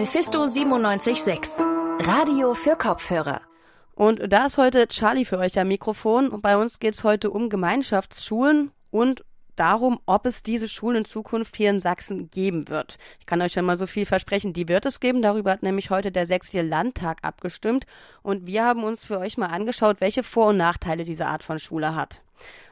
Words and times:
Mephisto 0.00 0.46
976, 0.46 1.62
Radio 2.06 2.54
für 2.54 2.74
Kopfhörer. 2.74 3.42
Und 3.94 4.32
da 4.32 4.46
ist 4.46 4.56
heute 4.56 4.88
Charlie 4.88 5.26
für 5.26 5.36
euch 5.36 5.58
am 5.58 5.68
Mikrofon. 5.68 6.30
Und 6.30 6.40
bei 6.40 6.56
uns 6.56 6.78
geht 6.78 6.94
es 6.94 7.04
heute 7.04 7.30
um 7.30 7.50
Gemeinschaftsschulen 7.50 8.70
und 8.90 9.26
darum, 9.56 10.00
ob 10.06 10.24
es 10.24 10.42
diese 10.42 10.70
Schulen 10.70 10.96
in 10.96 11.04
Zukunft 11.04 11.54
hier 11.54 11.68
in 11.68 11.80
Sachsen 11.80 12.30
geben 12.30 12.70
wird. 12.70 12.96
Ich 13.18 13.26
kann 13.26 13.42
euch 13.42 13.52
schon 13.52 13.66
mal 13.66 13.76
so 13.76 13.86
viel 13.86 14.06
versprechen, 14.06 14.54
die 14.54 14.68
wird 14.68 14.86
es 14.86 15.00
geben. 15.00 15.20
Darüber 15.20 15.50
hat 15.50 15.62
nämlich 15.62 15.90
heute 15.90 16.10
der 16.10 16.26
Sächsische 16.26 16.62
Landtag 16.62 17.18
abgestimmt. 17.20 17.84
Und 18.22 18.46
wir 18.46 18.64
haben 18.64 18.84
uns 18.84 19.04
für 19.04 19.18
euch 19.18 19.36
mal 19.36 19.48
angeschaut, 19.48 20.00
welche 20.00 20.22
Vor- 20.22 20.48
und 20.48 20.56
Nachteile 20.56 21.04
diese 21.04 21.26
Art 21.26 21.42
von 21.42 21.58
Schule 21.58 21.94
hat. 21.94 22.22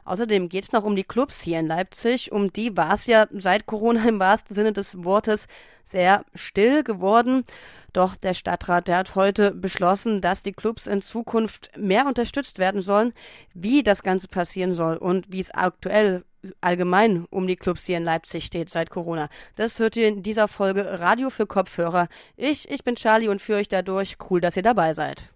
Außerdem 0.05 0.49
geht 0.49 0.63
es 0.63 0.71
noch 0.71 0.83
um 0.83 0.95
die 0.95 1.03
Clubs 1.03 1.41
hier 1.41 1.59
in 1.59 1.67
Leipzig. 1.67 2.31
Um 2.31 2.51
die 2.51 2.75
war 2.75 2.93
es 2.93 3.05
ja 3.05 3.27
seit 3.31 3.65
Corona 3.65 4.07
im 4.07 4.19
wahrsten 4.19 4.55
Sinne 4.55 4.73
des 4.73 5.03
Wortes 5.03 5.47
sehr 5.83 6.25
still 6.33 6.83
geworden. 6.83 7.45
Doch 7.93 8.15
der 8.15 8.33
Stadtrat, 8.33 8.87
der 8.87 8.97
hat 8.97 9.15
heute 9.15 9.51
beschlossen, 9.51 10.21
dass 10.21 10.43
die 10.43 10.53
Clubs 10.53 10.87
in 10.87 11.01
Zukunft 11.01 11.71
mehr 11.77 12.05
unterstützt 12.05 12.59
werden 12.59 12.81
sollen. 12.81 13.13
Wie 13.53 13.83
das 13.83 14.03
Ganze 14.03 14.27
passieren 14.27 14.75
soll 14.75 14.97
und 14.97 15.31
wie 15.31 15.39
es 15.39 15.51
aktuell 15.51 16.23
allgemein 16.61 17.25
um 17.29 17.47
die 17.47 17.55
Clubs 17.55 17.85
hier 17.85 17.97
in 17.97 18.03
Leipzig 18.03 18.45
steht 18.45 18.69
seit 18.69 18.89
Corona. 18.89 19.29
Das 19.55 19.79
hört 19.79 19.95
ihr 19.95 20.07
in 20.07 20.23
dieser 20.23 20.47
Folge 20.47 20.99
Radio 20.99 21.29
für 21.29 21.45
Kopfhörer. 21.45 22.07
Ich, 22.37 22.69
ich 22.69 22.83
bin 22.83 22.95
Charlie 22.95 23.27
und 23.27 23.41
führe 23.41 23.59
euch 23.59 23.67
dadurch. 23.67 24.17
Cool, 24.29 24.39
dass 24.39 24.55
ihr 24.55 24.63
dabei 24.63 24.93
seid 24.93 25.29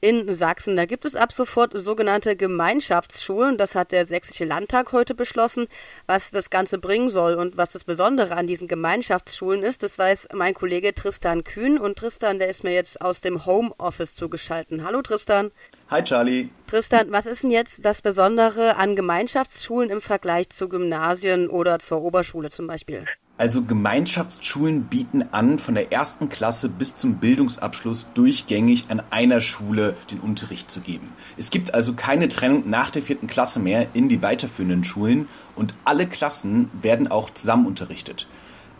in 0.00 0.32
Sachsen. 0.32 0.76
Da 0.76 0.86
gibt 0.86 1.04
es 1.04 1.14
ab 1.14 1.32
sofort 1.32 1.72
sogenannte 1.74 2.36
Gemeinschaftsschulen. 2.36 3.58
Das 3.58 3.74
hat 3.74 3.92
der 3.92 4.06
Sächsische 4.06 4.44
Landtag 4.44 4.92
heute 4.92 5.14
beschlossen. 5.14 5.68
Was 6.06 6.30
das 6.30 6.50
Ganze 6.50 6.78
bringen 6.78 7.10
soll 7.10 7.34
und 7.34 7.56
was 7.56 7.72
das 7.72 7.84
Besondere 7.84 8.36
an 8.36 8.46
diesen 8.46 8.68
Gemeinschaftsschulen 8.68 9.62
ist, 9.62 9.82
das 9.82 9.98
weiß 9.98 10.28
mein 10.32 10.54
Kollege 10.54 10.94
Tristan 10.94 11.44
Kühn. 11.44 11.78
Und 11.78 11.98
Tristan, 11.98 12.38
der 12.38 12.48
ist 12.48 12.64
mir 12.64 12.72
jetzt 12.72 13.00
aus 13.00 13.20
dem 13.20 13.44
Homeoffice 13.46 14.14
zugeschaltet. 14.14 14.82
Hallo 14.82 15.02
Tristan. 15.02 15.50
Hi 15.90 16.02
Charlie. 16.02 16.48
Tristan, 16.68 17.10
was 17.10 17.26
ist 17.26 17.42
denn 17.42 17.50
jetzt 17.50 17.84
das 17.84 18.00
Besondere 18.00 18.76
an 18.76 18.96
Gemeinschaftsschulen 18.96 19.90
im 19.90 20.00
Vergleich 20.00 20.50
zu 20.50 20.68
Gymnasien 20.68 21.48
oder 21.48 21.78
zur 21.78 22.00
Oberschule 22.02 22.48
zum 22.50 22.66
Beispiel? 22.66 23.04
Also 23.40 23.62
Gemeinschaftsschulen 23.62 24.82
bieten 24.82 25.24
an, 25.32 25.58
von 25.58 25.74
der 25.74 25.90
ersten 25.92 26.28
Klasse 26.28 26.68
bis 26.68 26.94
zum 26.94 27.14
Bildungsabschluss 27.14 28.08
durchgängig 28.12 28.84
an 28.90 29.02
einer 29.08 29.40
Schule 29.40 29.96
den 30.10 30.20
Unterricht 30.20 30.70
zu 30.70 30.80
geben. 30.80 31.10
Es 31.38 31.50
gibt 31.50 31.72
also 31.72 31.94
keine 31.94 32.28
Trennung 32.28 32.68
nach 32.68 32.90
der 32.90 33.00
vierten 33.00 33.28
Klasse 33.28 33.58
mehr 33.58 33.86
in 33.94 34.10
die 34.10 34.20
weiterführenden 34.20 34.84
Schulen 34.84 35.26
und 35.56 35.72
alle 35.86 36.06
Klassen 36.06 36.70
werden 36.82 37.10
auch 37.10 37.30
zusammen 37.30 37.64
unterrichtet. 37.64 38.26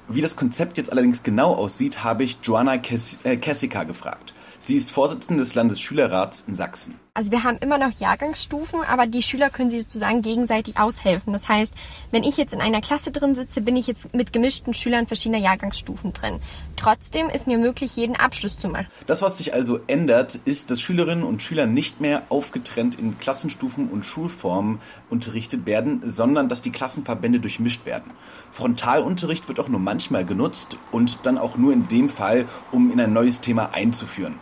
Wie 0.08 0.20
das 0.20 0.36
Konzept 0.36 0.76
jetzt 0.76 0.92
allerdings 0.92 1.22
genau 1.22 1.54
aussieht, 1.54 2.04
habe 2.04 2.24
ich 2.24 2.36
Joanna 2.42 2.74
äh, 2.74 3.36
Kessica 3.38 3.84
gefragt. 3.84 4.34
Sie 4.58 4.74
ist 4.74 4.92
Vorsitzende 4.92 5.42
des 5.42 5.54
Landesschülerrats 5.54 6.44
in 6.46 6.54
Sachsen. 6.54 6.96
Also 7.12 7.32
wir 7.32 7.42
haben 7.42 7.58
immer 7.58 7.76
noch 7.76 7.98
Jahrgangsstufen, 7.98 8.82
aber 8.82 9.06
die 9.06 9.22
Schüler 9.22 9.50
können 9.50 9.68
sich 9.68 9.82
sozusagen 9.82 10.22
gegenseitig 10.22 10.78
aushelfen. 10.78 11.32
Das 11.32 11.48
heißt, 11.48 11.74
wenn 12.12 12.22
ich 12.22 12.36
jetzt 12.36 12.52
in 12.52 12.60
einer 12.60 12.80
Klasse 12.80 13.10
drin 13.10 13.34
sitze, 13.34 13.60
bin 13.62 13.74
ich 13.74 13.88
jetzt 13.88 14.14
mit 14.14 14.32
gemischten 14.32 14.74
Schülern 14.74 15.08
verschiedener 15.08 15.42
Jahrgangsstufen 15.42 16.12
drin. 16.12 16.40
Trotzdem 16.76 17.28
ist 17.28 17.48
mir 17.48 17.58
möglich, 17.58 17.96
jeden 17.96 18.14
Abschluss 18.14 18.58
zu 18.58 18.68
machen. 18.68 18.86
Das, 19.08 19.22
was 19.22 19.38
sich 19.38 19.52
also 19.54 19.80
ändert, 19.88 20.36
ist, 20.36 20.70
dass 20.70 20.80
Schülerinnen 20.80 21.24
und 21.24 21.42
Schüler 21.42 21.66
nicht 21.66 22.00
mehr 22.00 22.22
aufgetrennt 22.28 22.96
in 22.96 23.18
Klassenstufen 23.18 23.88
und 23.88 24.06
Schulformen 24.06 24.80
unterrichtet 25.08 25.66
werden, 25.66 26.02
sondern 26.04 26.48
dass 26.48 26.62
die 26.62 26.70
Klassenverbände 26.70 27.40
durchmischt 27.40 27.86
werden. 27.86 28.12
Frontalunterricht 28.52 29.48
wird 29.48 29.58
auch 29.58 29.68
nur 29.68 29.80
manchmal 29.80 30.24
genutzt 30.24 30.78
und 30.92 31.26
dann 31.26 31.38
auch 31.38 31.56
nur 31.56 31.72
in 31.72 31.88
dem 31.88 32.08
Fall, 32.08 32.46
um 32.70 32.92
in 32.92 33.00
ein 33.00 33.12
neues 33.12 33.40
Thema 33.40 33.74
einzuführen. 33.74 34.38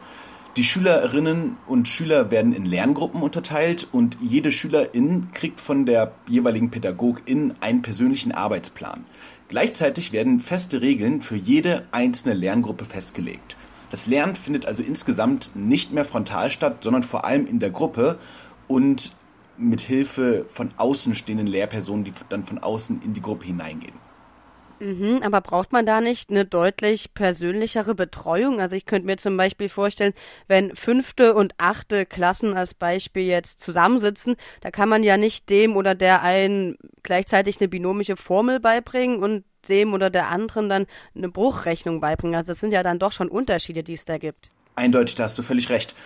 Die 0.57 0.65
Schülerinnen 0.65 1.57
und 1.69 1.87
Schüler 1.87 2.33
werden 2.33 2.53
in 2.53 2.67
Lerngruppen 2.67 3.23
unterteilt 3.23 3.87
und 3.93 4.17
jede 4.21 4.51
Schülerin 4.51 5.29
kriegt 5.33 5.61
von 5.61 5.87
der 5.87 6.13
jeweiligen 6.27 6.71
Pädagogin 6.71 7.55
einen 7.61 7.83
persönlichen 7.83 8.33
Arbeitsplan. 8.33 9.05
Gleichzeitig 9.49 10.13
werden 10.13 10.41
feste 10.41 10.81
Regeln 10.81 11.23
für 11.23 11.37
jede 11.37 11.87
einzelne 11.93 12.35
Lerngruppe 12.35 12.85
festgelegt. 12.85 13.57
Das 13.91 14.07
Lernen 14.07 14.35
findet 14.35 14.67
also 14.67 14.83
insgesamt 14.83 15.55
nicht 15.55 15.93
mehr 15.93 16.05
frontal 16.05 16.51
statt, 16.51 16.79
sondern 16.83 17.05
vor 17.05 17.25
allem 17.25 17.47
in 17.47 17.61
der 17.61 17.71
Gruppe 17.71 18.19
und 18.67 19.13
mit 19.57 19.81
Hilfe 19.81 20.45
von 20.51 20.71
außenstehenden 20.77 21.47
Lehrpersonen, 21.47 22.05
die 22.05 22.13
dann 22.29 22.45
von 22.45 22.59
außen 22.59 23.01
in 23.05 23.15
die 23.15 23.23
Gruppe 23.23 23.47
hineingehen. 23.47 24.08
Mhm, 24.81 25.23
aber 25.25 25.41
braucht 25.41 25.73
man 25.73 25.87
da 25.87 26.01
nicht 26.01 26.31
eine 26.31 26.45
deutlich 26.45 27.13
persönlichere 27.13 27.97
Betreuung? 27.97 28.61
Also 28.61 28.77
ich 28.77 28.87
könnte 28.87 29.07
mir 29.07 29.17
zum 29.17 29.37
Beispiel 29.37 29.69
vorstellen, 29.69 30.15
wenn 30.47 30.77
fünfte 30.77 31.35
und 31.35 31.55
achte 31.59 32.07
Klassen 32.07 32.55
als 32.55 32.75
Beispiel 32.75 33.25
jetzt 33.25 33.61
zusammensitzen, 33.61 34.37
da 34.61 34.71
kann 34.71 34.89
man 34.89 35.03
ja 35.03 35.17
nicht 35.17 35.51
dem 35.51 35.77
oder 35.77 35.97
der 35.97 36.23
einen 36.23 36.77
gleichzeitig 37.03 37.61
eine 37.61 37.69
binomische 37.69 38.17
Formel 38.17 38.61
beibringen 38.61 39.21
und 39.21 39.45
dem 39.69 39.95
oder 39.95 40.11
der 40.11 40.29
anderen 40.29 40.69
dann 40.69 40.87
eine 41.15 41.29
Bruchrechnung 41.29 42.01
beibringen. 42.01 42.37
Also 42.37 42.53
das 42.53 42.61
sind 42.61 42.73
ja 42.73 42.85
dann 42.85 43.01
doch 43.01 43.13
schon 43.13 43.29
Unterschiede, 43.29 43.83
die 43.83 43.95
es 43.95 44.05
da 44.05 44.19
gibt. 44.19 44.49
Eindeutig, 44.79 45.17
da 45.17 45.25
hast 45.25 45.37
du 45.37 45.43
völlig 45.43 45.71
recht. 45.71 45.97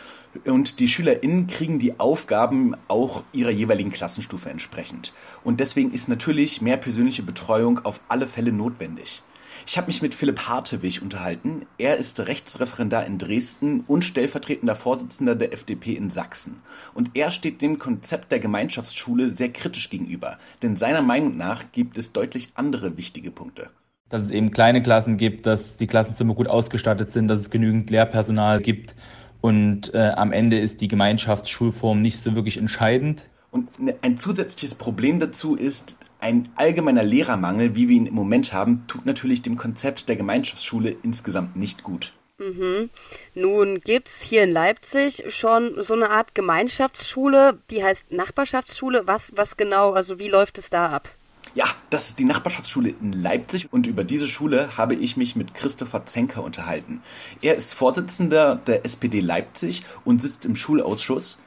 Und 0.46 0.80
die 0.80 0.88
SchülerInnen 0.88 1.46
kriegen 1.46 1.78
die 1.78 2.00
Aufgaben 2.00 2.74
auch 2.88 3.22
ihrer 3.34 3.50
jeweiligen 3.50 3.92
Klassenstufe 3.92 4.48
entsprechend. 4.48 5.12
Und 5.44 5.60
deswegen 5.60 5.92
ist 5.92 6.08
natürlich 6.08 6.62
mehr 6.62 6.78
persönliche 6.78 7.22
Betreuung 7.22 7.84
auf 7.84 8.00
alle 8.08 8.26
Fälle 8.26 8.50
notwendig. 8.50 9.22
Ich 9.66 9.76
habe 9.76 9.88
mich 9.88 10.00
mit 10.00 10.14
Philipp 10.14 10.48
Hartewig 10.48 11.02
unterhalten. 11.02 11.66
Er 11.76 11.98
ist 11.98 12.18
Rechtsreferendar 12.18 13.04
in 13.04 13.18
Dresden 13.18 13.84
und 13.86 14.06
stellvertretender 14.06 14.74
Vorsitzender 14.74 15.34
der 15.34 15.52
FDP 15.52 15.92
in 15.92 16.08
Sachsen. 16.08 16.62
Und 16.94 17.10
er 17.12 17.30
steht 17.30 17.60
dem 17.60 17.78
Konzept 17.78 18.32
der 18.32 18.40
Gemeinschaftsschule 18.40 19.28
sehr 19.28 19.52
kritisch 19.52 19.90
gegenüber. 19.90 20.38
Denn 20.62 20.76
seiner 20.76 21.02
Meinung 21.02 21.36
nach 21.36 21.70
gibt 21.72 21.98
es 21.98 22.12
deutlich 22.12 22.52
andere 22.54 22.96
wichtige 22.96 23.30
Punkte 23.30 23.70
dass 24.12 24.24
es 24.24 24.30
eben 24.30 24.50
kleine 24.50 24.82
Klassen 24.82 25.16
gibt, 25.16 25.46
dass 25.46 25.78
die 25.78 25.86
Klassenzimmer 25.86 26.34
gut 26.34 26.46
ausgestattet 26.46 27.10
sind, 27.10 27.28
dass 27.28 27.40
es 27.40 27.48
genügend 27.48 27.88
Lehrpersonal 27.88 28.60
gibt. 28.60 28.94
Und 29.40 29.94
äh, 29.94 30.12
am 30.14 30.32
Ende 30.32 30.58
ist 30.58 30.82
die 30.82 30.88
Gemeinschaftsschulform 30.88 32.02
nicht 32.02 32.18
so 32.18 32.34
wirklich 32.34 32.58
entscheidend. 32.58 33.26
Und 33.50 33.80
ne, 33.80 33.94
ein 34.02 34.18
zusätzliches 34.18 34.74
Problem 34.74 35.18
dazu 35.18 35.56
ist, 35.56 35.98
ein 36.20 36.50
allgemeiner 36.56 37.02
Lehrermangel, 37.02 37.74
wie 37.74 37.88
wir 37.88 37.96
ihn 37.96 38.04
im 38.04 38.14
Moment 38.14 38.52
haben, 38.52 38.84
tut 38.86 39.06
natürlich 39.06 39.40
dem 39.40 39.56
Konzept 39.56 40.10
der 40.10 40.16
Gemeinschaftsschule 40.16 40.94
insgesamt 41.02 41.56
nicht 41.56 41.82
gut. 41.82 42.12
Mhm. 42.36 42.90
Nun 43.34 43.80
gibt 43.80 44.08
es 44.08 44.20
hier 44.20 44.44
in 44.44 44.52
Leipzig 44.52 45.24
schon 45.30 45.82
so 45.82 45.94
eine 45.94 46.10
Art 46.10 46.34
Gemeinschaftsschule, 46.34 47.58
die 47.70 47.82
heißt 47.82 48.12
Nachbarschaftsschule. 48.12 49.06
Was, 49.06 49.32
was 49.34 49.56
genau, 49.56 49.92
also 49.92 50.18
wie 50.18 50.28
läuft 50.28 50.58
es 50.58 50.68
da 50.68 50.90
ab? 50.90 51.08
Ja, 51.54 51.66
das 51.90 52.08
ist 52.08 52.18
die 52.18 52.24
Nachbarschaftsschule 52.24 52.90
in 53.00 53.12
Leipzig 53.12 53.70
und 53.72 53.86
über 53.86 54.04
diese 54.04 54.26
Schule 54.26 54.76
habe 54.78 54.94
ich 54.94 55.16
mich 55.16 55.36
mit 55.36 55.54
Christopher 55.54 56.06
Zenker 56.06 56.42
unterhalten. 56.42 57.02
Er 57.42 57.56
ist 57.56 57.74
Vorsitzender 57.74 58.56
der 58.56 58.84
SPD 58.84 59.20
Leipzig 59.20 59.82
und 60.04 60.22
sitzt 60.22 60.46
im 60.46 60.56
Schulausschuss. 60.56 61.38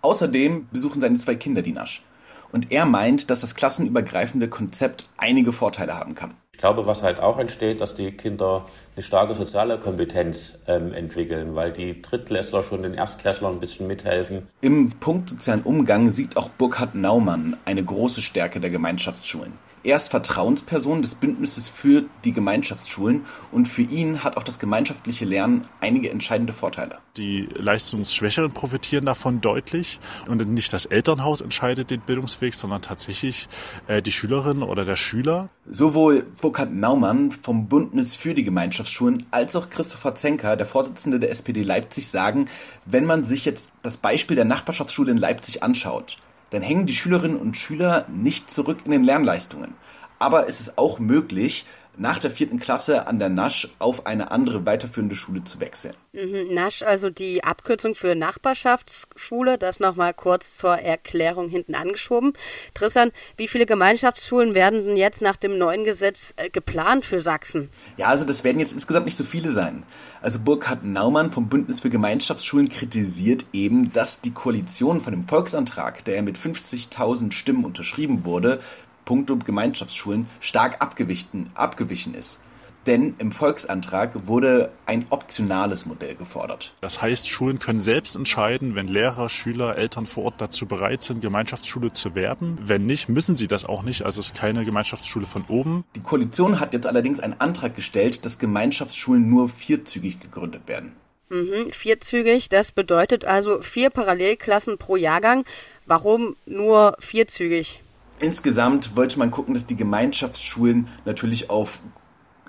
Außerdem 0.00 0.68
besuchen 0.72 1.00
seine 1.00 1.18
zwei 1.18 1.34
Kinder 1.34 1.60
die 1.62 1.72
Nasch. 1.72 2.02
Und 2.50 2.72
er 2.72 2.86
meint, 2.86 3.30
dass 3.30 3.40
das 3.40 3.54
klassenübergreifende 3.54 4.48
Konzept 4.48 5.06
einige 5.18 5.52
Vorteile 5.52 5.94
haben 5.94 6.14
kann 6.14 6.34
glaube, 6.62 6.86
was 6.86 7.02
halt 7.02 7.18
auch 7.18 7.38
entsteht, 7.38 7.80
dass 7.80 7.96
die 7.96 8.12
Kinder 8.12 8.64
eine 8.94 9.02
starke 9.02 9.34
soziale 9.34 9.78
Kompetenz 9.78 10.54
ähm, 10.68 10.94
entwickeln, 10.94 11.56
weil 11.56 11.72
die 11.72 12.00
Drittklässler 12.00 12.62
schon 12.62 12.84
den 12.84 12.94
Erstklässlern 12.94 13.54
ein 13.54 13.60
bisschen 13.60 13.88
mithelfen. 13.88 14.46
Im 14.60 14.90
Punkt 14.90 15.28
sozialen 15.28 15.62
Umgang 15.62 16.10
sieht 16.10 16.36
auch 16.36 16.48
Burkhard 16.50 16.94
Naumann 16.94 17.56
eine 17.64 17.82
große 17.82 18.22
Stärke 18.22 18.60
der 18.60 18.70
Gemeinschaftsschulen. 18.70 19.52
Er 19.84 19.96
ist 19.96 20.10
Vertrauensperson 20.10 21.02
des 21.02 21.16
Bündnisses 21.16 21.68
für 21.68 22.04
die 22.24 22.30
Gemeinschaftsschulen 22.30 23.24
und 23.50 23.66
für 23.66 23.82
ihn 23.82 24.22
hat 24.22 24.36
auch 24.36 24.44
das 24.44 24.60
gemeinschaftliche 24.60 25.24
Lernen 25.24 25.66
einige 25.80 26.08
entscheidende 26.08 26.52
Vorteile. 26.52 26.98
Die 27.16 27.48
Leistungsschwächeren 27.52 28.52
profitieren 28.52 29.06
davon 29.06 29.40
deutlich 29.40 29.98
und 30.28 30.46
nicht 30.48 30.72
das 30.72 30.86
Elternhaus 30.86 31.40
entscheidet 31.40 31.90
den 31.90 32.00
Bildungsweg, 32.00 32.54
sondern 32.54 32.80
tatsächlich 32.80 33.48
äh, 33.88 34.00
die 34.00 34.12
Schülerin 34.12 34.62
oder 34.62 34.84
der 34.84 34.94
Schüler. 34.94 35.48
Sowohl 35.68 36.26
Burkhard 36.40 36.72
Naumann 36.72 37.32
vom 37.32 37.66
Bündnis 37.66 38.14
für 38.14 38.34
die 38.34 38.44
Gemeinschaftsschulen 38.44 39.26
als 39.32 39.56
auch 39.56 39.68
Christopher 39.68 40.14
Zenker, 40.14 40.56
der 40.56 40.66
Vorsitzende 40.66 41.18
der 41.18 41.30
SPD 41.30 41.62
Leipzig, 41.62 42.06
sagen, 42.06 42.46
wenn 42.86 43.04
man 43.04 43.24
sich 43.24 43.44
jetzt 43.44 43.72
das 43.82 43.96
Beispiel 43.96 44.36
der 44.36 44.44
Nachbarschaftsschule 44.44 45.10
in 45.10 45.18
Leipzig 45.18 45.64
anschaut, 45.64 46.18
dann 46.52 46.62
hängen 46.62 46.84
die 46.84 46.94
Schülerinnen 46.94 47.38
und 47.38 47.56
Schüler 47.56 48.04
nicht 48.08 48.50
zurück 48.50 48.80
in 48.84 48.90
den 48.90 49.04
Lernleistungen. 49.04 49.74
Aber 50.18 50.46
es 50.46 50.60
ist 50.60 50.76
auch 50.76 50.98
möglich, 50.98 51.64
nach 51.96 52.18
der 52.18 52.30
vierten 52.30 52.58
Klasse 52.58 53.06
an 53.06 53.18
der 53.18 53.28
Nasch 53.28 53.68
auf 53.78 54.06
eine 54.06 54.30
andere 54.30 54.64
weiterführende 54.64 55.14
Schule 55.14 55.44
zu 55.44 55.60
wechseln. 55.60 55.94
Mhm, 56.12 56.54
Nasch, 56.54 56.82
also 56.82 57.10
die 57.10 57.44
Abkürzung 57.44 57.94
für 57.94 58.14
Nachbarschaftsschule, 58.14 59.58
das 59.58 59.80
nochmal 59.80 60.14
kurz 60.14 60.56
zur 60.56 60.78
Erklärung 60.78 61.48
hinten 61.48 61.74
angeschoben. 61.74 62.32
Tristan, 62.74 63.12
wie 63.36 63.48
viele 63.48 63.66
Gemeinschaftsschulen 63.66 64.54
werden 64.54 64.84
denn 64.84 64.96
jetzt 64.96 65.20
nach 65.20 65.36
dem 65.36 65.58
neuen 65.58 65.84
Gesetz 65.84 66.34
äh, 66.36 66.50
geplant 66.50 67.04
für 67.04 67.20
Sachsen? 67.20 67.68
Ja, 67.96 68.06
also 68.06 68.26
das 68.26 68.44
werden 68.44 68.58
jetzt 68.58 68.72
insgesamt 68.72 69.06
nicht 69.06 69.16
so 69.16 69.24
viele 69.24 69.50
sein. 69.50 69.84
Also 70.20 70.38
Burkhard 70.38 70.84
Naumann 70.84 71.30
vom 71.30 71.48
Bündnis 71.48 71.80
für 71.80 71.90
Gemeinschaftsschulen 71.90 72.68
kritisiert 72.68 73.46
eben, 73.52 73.92
dass 73.92 74.20
die 74.20 74.32
Koalition 74.32 75.00
von 75.00 75.12
dem 75.12 75.26
Volksantrag, 75.26 76.04
der 76.04 76.22
mit 76.22 76.38
50.000 76.38 77.32
Stimmen 77.32 77.64
unterschrieben 77.64 78.24
wurde, 78.24 78.60
puncto 79.04 79.36
Gemeinschaftsschulen 79.36 80.26
stark 80.40 80.80
abgewichen, 80.80 81.50
abgewichen 81.54 82.14
ist. 82.14 82.40
Denn 82.86 83.14
im 83.18 83.30
Volksantrag 83.30 84.26
wurde 84.26 84.72
ein 84.86 85.06
optionales 85.10 85.86
Modell 85.86 86.16
gefordert. 86.16 86.74
Das 86.80 87.00
heißt, 87.00 87.28
Schulen 87.28 87.60
können 87.60 87.78
selbst 87.78 88.16
entscheiden, 88.16 88.74
wenn 88.74 88.88
Lehrer, 88.88 89.28
Schüler, 89.28 89.76
Eltern 89.76 90.04
vor 90.04 90.24
Ort 90.24 90.40
dazu 90.40 90.66
bereit 90.66 91.04
sind, 91.04 91.20
Gemeinschaftsschule 91.20 91.92
zu 91.92 92.16
werden. 92.16 92.58
Wenn 92.60 92.86
nicht, 92.86 93.08
müssen 93.08 93.36
sie 93.36 93.46
das 93.46 93.64
auch 93.64 93.84
nicht. 93.84 94.02
Also 94.02 94.20
es 94.20 94.28
ist 94.28 94.36
keine 94.36 94.64
Gemeinschaftsschule 94.64 95.26
von 95.26 95.44
oben. 95.46 95.84
Die 95.94 96.00
Koalition 96.00 96.58
hat 96.58 96.72
jetzt 96.72 96.88
allerdings 96.88 97.20
einen 97.20 97.40
Antrag 97.40 97.76
gestellt, 97.76 98.24
dass 98.24 98.40
Gemeinschaftsschulen 98.40 99.30
nur 99.30 99.48
vierzügig 99.48 100.18
gegründet 100.18 100.66
werden. 100.66 100.92
Mhm, 101.28 101.70
vierzügig, 101.70 102.48
das 102.48 102.72
bedeutet 102.72 103.24
also 103.24 103.62
vier 103.62 103.90
Parallelklassen 103.90 104.76
pro 104.76 104.96
Jahrgang. 104.96 105.44
Warum 105.86 106.36
nur 106.46 106.96
vierzügig? 106.98 107.81
Insgesamt 108.22 108.96
wollte 108.96 109.18
man 109.18 109.30
gucken, 109.30 109.52
dass 109.52 109.66
die 109.66 109.76
Gemeinschaftsschulen 109.76 110.86
natürlich 111.04 111.50
auf 111.50 111.80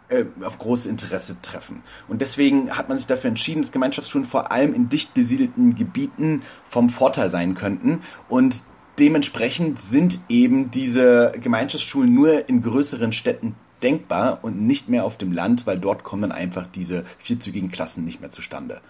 äh, 0.09 0.25
auf 0.43 0.59
großes 0.59 0.85
Interesse 0.85 1.37
treffen. 1.41 1.81
Und 2.07 2.21
deswegen 2.21 2.69
hat 2.77 2.89
man 2.89 2.97
sich 2.99 3.07
dafür 3.07 3.29
entschieden, 3.29 3.63
dass 3.63 3.71
Gemeinschaftsschulen 3.71 4.27
vor 4.27 4.51
allem 4.51 4.73
in 4.73 4.87
dicht 4.87 5.15
besiedelten 5.15 5.73
Gebieten 5.73 6.43
vom 6.69 6.89
Vorteil 6.89 7.29
sein 7.29 7.55
könnten. 7.55 8.01
Und 8.29 8.61
dementsprechend 8.99 9.79
sind 9.79 10.19
eben 10.29 10.69
diese 10.69 11.33
Gemeinschaftsschulen 11.41 12.13
nur 12.13 12.47
in 12.47 12.61
größeren 12.61 13.11
Städten 13.11 13.55
denkbar 13.81 14.39
und 14.43 14.61
nicht 14.61 14.89
mehr 14.89 15.05
auf 15.05 15.17
dem 15.17 15.31
Land, 15.31 15.65
weil 15.65 15.79
dort 15.79 16.03
kommen 16.03 16.21
dann 16.21 16.31
einfach 16.31 16.67
diese 16.67 17.03
vierzügigen 17.17 17.71
Klassen 17.71 18.03
nicht 18.03 18.21
mehr 18.21 18.29
zustande. 18.29 18.81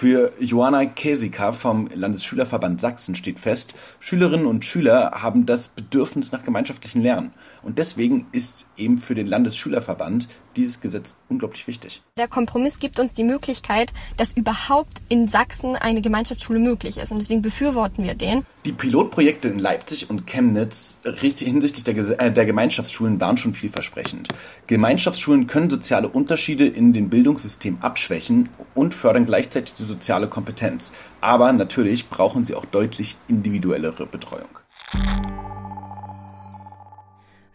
Für 0.00 0.30
Johanna 0.38 0.84
Käsika 0.84 1.50
vom 1.50 1.90
Landesschülerverband 1.92 2.80
Sachsen 2.80 3.16
steht 3.16 3.40
fest, 3.40 3.74
Schülerinnen 3.98 4.46
und 4.46 4.64
Schüler 4.64 5.10
haben 5.10 5.44
das 5.44 5.66
Bedürfnis 5.66 6.30
nach 6.30 6.44
gemeinschaftlichen 6.44 7.02
Lernen. 7.02 7.32
Und 7.64 7.78
deswegen 7.78 8.26
ist 8.30 8.68
eben 8.76 8.98
für 8.98 9.16
den 9.16 9.26
Landesschülerverband 9.26 10.28
dieses 10.54 10.80
Gesetz 10.80 11.14
unglaublich 11.28 11.66
wichtig. 11.66 12.02
Der 12.16 12.28
Kompromiss 12.28 12.78
gibt 12.78 13.00
uns 13.00 13.14
die 13.14 13.24
Möglichkeit, 13.24 13.92
dass 14.16 14.32
überhaupt 14.32 15.02
in 15.08 15.26
Sachsen 15.26 15.76
eine 15.76 16.00
Gemeinschaftsschule 16.00 16.58
möglich 16.58 16.96
ist. 16.98 17.10
Und 17.10 17.18
deswegen 17.18 17.42
befürworten 17.42 18.04
wir 18.04 18.14
den. 18.14 18.44
Die 18.64 18.72
Pilotprojekte 18.72 19.48
in 19.48 19.58
Leipzig 19.58 20.10
und 20.10 20.26
Chemnitz 20.26 20.98
hinsichtlich 21.04 21.84
der, 21.84 22.20
äh, 22.20 22.32
der 22.32 22.46
Gemeinschaftsschulen 22.46 23.20
waren 23.20 23.36
schon 23.36 23.54
vielversprechend. 23.54 24.28
Gemeinschaftsschulen 24.66 25.46
können 25.46 25.70
soziale 25.70 26.08
Unterschiede 26.08 26.66
in 26.66 26.92
den 26.92 27.08
Bildungssystem 27.08 27.78
abschwächen 27.80 28.48
und 28.74 28.94
fördern 28.94 29.26
gleichzeitig 29.26 29.74
die 29.74 29.84
soziale 29.88 30.28
Kompetenz. 30.28 30.92
Aber 31.20 31.52
natürlich 31.52 32.08
brauchen 32.08 32.44
sie 32.44 32.54
auch 32.54 32.66
deutlich 32.66 33.16
individuellere 33.26 34.06
Betreuung. 34.06 34.48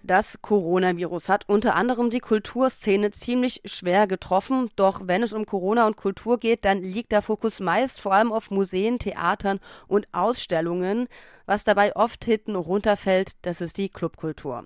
Das 0.06 0.42
Coronavirus 0.42 1.30
hat 1.30 1.48
unter 1.48 1.76
anderem 1.76 2.10
die 2.10 2.20
Kulturszene 2.20 3.12
ziemlich 3.12 3.62
schwer 3.64 4.06
getroffen. 4.06 4.70
Doch 4.76 5.08
wenn 5.08 5.24
es 5.24 5.32
um 5.32 5.46
Corona 5.46 5.88
und 5.88 5.96
Kultur 5.96 6.40
geht, 6.40 6.66
dann 6.66 6.82
liegt 6.82 7.14
der 7.14 7.22
Fokus 7.22 7.62
meist 7.62 8.02
vor 8.02 8.12
allem 8.12 8.34
auf 8.34 8.52
Museen, 8.52 9.00
Theatern 9.00 9.62
und 9.88 10.06
Ausstellungen. 10.12 11.08
Was 11.46 11.66
dabei 11.66 11.94
oft 11.96 12.24
hinten 12.24 12.56
runterfällt, 12.56 13.34
das 13.42 13.60
ist 13.60 13.78
die 13.78 13.90
Clubkultur. 13.90 14.64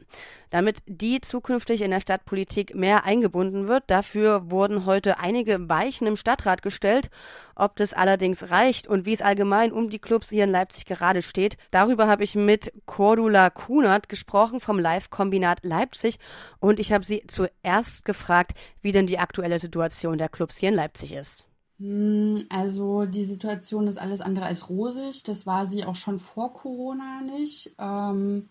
Damit 0.51 0.77
die 0.85 1.19
zukünftig 1.21 1.81
in 1.81 1.89
der 1.89 2.01
Stadtpolitik 2.01 2.75
mehr 2.75 3.03
eingebunden 3.03 3.67
wird, 3.67 3.85
dafür 3.87 4.51
wurden 4.51 4.85
heute 4.85 5.17
einige 5.17 5.69
Weichen 5.69 6.05
im 6.05 6.17
Stadtrat 6.17 6.61
gestellt. 6.61 7.09
Ob 7.55 7.75
das 7.77 7.93
allerdings 7.93 8.51
reicht 8.51 8.87
und 8.87 9.07
wie 9.07 9.13
es 9.13 9.23
allgemein 9.23 9.71
um 9.71 9.89
die 9.89 9.97
Clubs 9.97 10.29
hier 10.29 10.43
in 10.43 10.51
Leipzig 10.51 10.85
gerade 10.85 11.23
steht, 11.23 11.57
darüber 11.71 12.07
habe 12.07 12.23
ich 12.23 12.35
mit 12.35 12.71
Cordula 12.85 13.49
Kunert 13.49 14.07
gesprochen 14.07 14.59
vom 14.59 14.77
Live-Kombinat 14.77 15.63
Leipzig 15.63 16.19
und 16.59 16.79
ich 16.79 16.93
habe 16.93 17.03
sie 17.03 17.23
zuerst 17.25 18.05
gefragt, 18.05 18.51
wie 18.83 18.91
denn 18.91 19.07
die 19.07 19.17
aktuelle 19.17 19.57
Situation 19.57 20.19
der 20.19 20.29
Clubs 20.29 20.57
hier 20.57 20.69
in 20.69 20.75
Leipzig 20.75 21.13
ist. 21.13 21.46
Hm, 21.79 22.45
also 22.49 23.05
die 23.05 23.25
Situation 23.25 23.87
ist 23.87 23.97
alles 23.97 24.21
andere 24.21 24.45
als 24.45 24.69
rosig. 24.69 25.23
Das 25.23 25.45
war 25.45 25.65
sie 25.65 25.85
auch 25.85 25.95
schon 25.95 26.19
vor 26.19 26.53
Corona 26.53 27.21
nicht. 27.21 27.75
Ähm, 27.79 28.49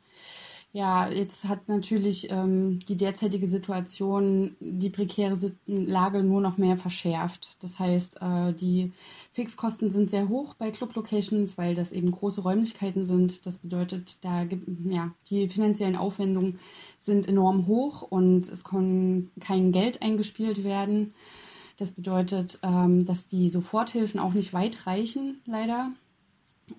ja, 0.73 1.09
jetzt 1.09 1.45
hat 1.45 1.69
natürlich 1.69 2.31
ähm, 2.31 2.81
die 2.81 2.99
derzeitige 2.99 3.47
Situation 3.47 4.57
die 4.61 4.91
prekäre 4.91 5.35
Lage 5.67 6.23
nur 6.23 6.43
noch 6.43 6.59
mehr 6.59 6.77
verschärft. 6.77 7.57
Das 7.63 7.79
heißt, 7.79 8.21
äh, 8.21 8.53
die 8.53 8.93
Fixkosten 9.33 9.91
sind 9.91 10.11
sehr 10.11 10.29
hoch 10.29 10.55
bei 10.55 10.71
Club-Locations, 10.71 11.57
weil 11.57 11.75
das 11.75 11.93
eben 11.93 12.11
große 12.11 12.43
Räumlichkeiten 12.43 13.07
sind. 13.07 13.47
Das 13.47 13.57
bedeutet, 13.57 14.19
da 14.23 14.45
gibt, 14.45 14.69
ja, 14.85 15.13
die 15.31 15.49
finanziellen 15.49 15.97
Aufwendungen 15.97 16.59
sind 16.99 17.27
enorm 17.27 17.67
hoch 17.67 18.03
und 18.03 18.47
es 18.47 18.63
kann 18.63 19.31
kein 19.41 19.73
Geld 19.73 20.03
eingespielt 20.03 20.63
werden. 20.63 21.15
Das 21.77 21.91
bedeutet, 21.91 22.59
ähm, 22.63 23.05
dass 23.05 23.27
die 23.27 23.51
Soforthilfen 23.51 24.19
auch 24.19 24.33
nicht 24.33 24.53
weit 24.55 24.87
reichen, 24.87 25.41
leider. 25.45 25.91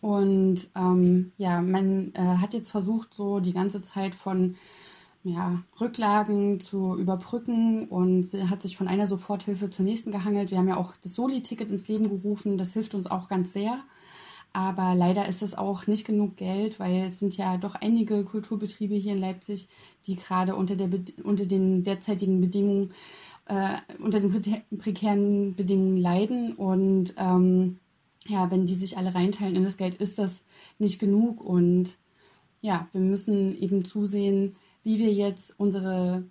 Und 0.02 0.70
ähm, 0.76 1.32
ja, 1.38 1.62
man 1.62 2.12
äh, 2.14 2.20
hat 2.20 2.54
jetzt 2.54 2.72
versucht, 2.72 3.14
so 3.14 3.40
die 3.40 3.54
ganze 3.54 3.82
Zeit 3.82 4.16
von 4.16 4.56
ja, 5.24 5.64
Rücklagen 5.80 6.60
zu 6.60 6.98
überbrücken 6.98 7.88
und 7.90 8.26
hat 8.50 8.62
sich 8.62 8.78
von 8.78 8.88
einer 8.88 9.08
Soforthilfe 9.08 9.70
zur 9.70 9.86
nächsten 9.86 10.12
gehangelt. 10.12 10.52
Wir 10.52 10.58
haben 10.58 10.68
ja 10.68 10.78
auch 10.78 10.94
das 11.02 11.14
Soli-Ticket 11.14 11.70
ins 11.70 11.88
Leben 11.88 12.10
gerufen. 12.10 12.58
Das 12.58 12.74
hilft 12.74 12.96
uns 12.96 13.08
auch 13.08 13.28
ganz 13.28 13.54
sehr. 13.54 13.80
Aber 14.54 14.96
leider 14.96 15.28
ist 15.28 15.42
es 15.42 15.54
auch 15.54 15.86
nicht 15.88 16.06
genug 16.06 16.38
Geld, 16.38 16.80
weil 16.80 17.08
es 17.08 17.20
sind 17.20 17.36
ja 17.38 17.58
doch 17.58 17.76
einige 17.76 18.24
Kulturbetriebe 18.24 18.96
hier 18.96 19.14
in 19.14 19.20
Leipzig, 19.20 19.68
die 20.06 20.16
gerade 20.16 20.56
unter, 20.56 20.76
der, 20.76 20.90
unter 21.24 21.46
den 21.46 21.84
derzeitigen 21.84 22.40
Bedingungen 22.42 22.92
äh, 23.48 23.78
unter 24.00 24.20
den 24.20 24.32
prekären 24.78 25.56
Bedingungen 25.56 25.98
leiden. 25.98 26.54
Und 26.54 27.16
ähm, 27.18 27.80
ja, 28.28 28.52
wenn 28.52 28.66
die 28.66 28.76
sich 28.76 28.98
alle 28.98 29.16
reinteilen 29.16 29.56
in 29.56 29.64
das 29.64 29.78
Geld, 29.78 29.96
ist 29.96 30.18
das 30.18 30.44
nicht 30.80 31.00
genug. 31.00 31.42
Und 31.42 31.98
ja, 32.62 32.88
wir 32.92 33.02
müssen 33.02 33.58
eben 33.58 33.86
zusehen, 33.86 34.56
wie 34.84 35.00
wir 35.00 35.12
jetzt 35.14 35.54
unsere 35.60 36.24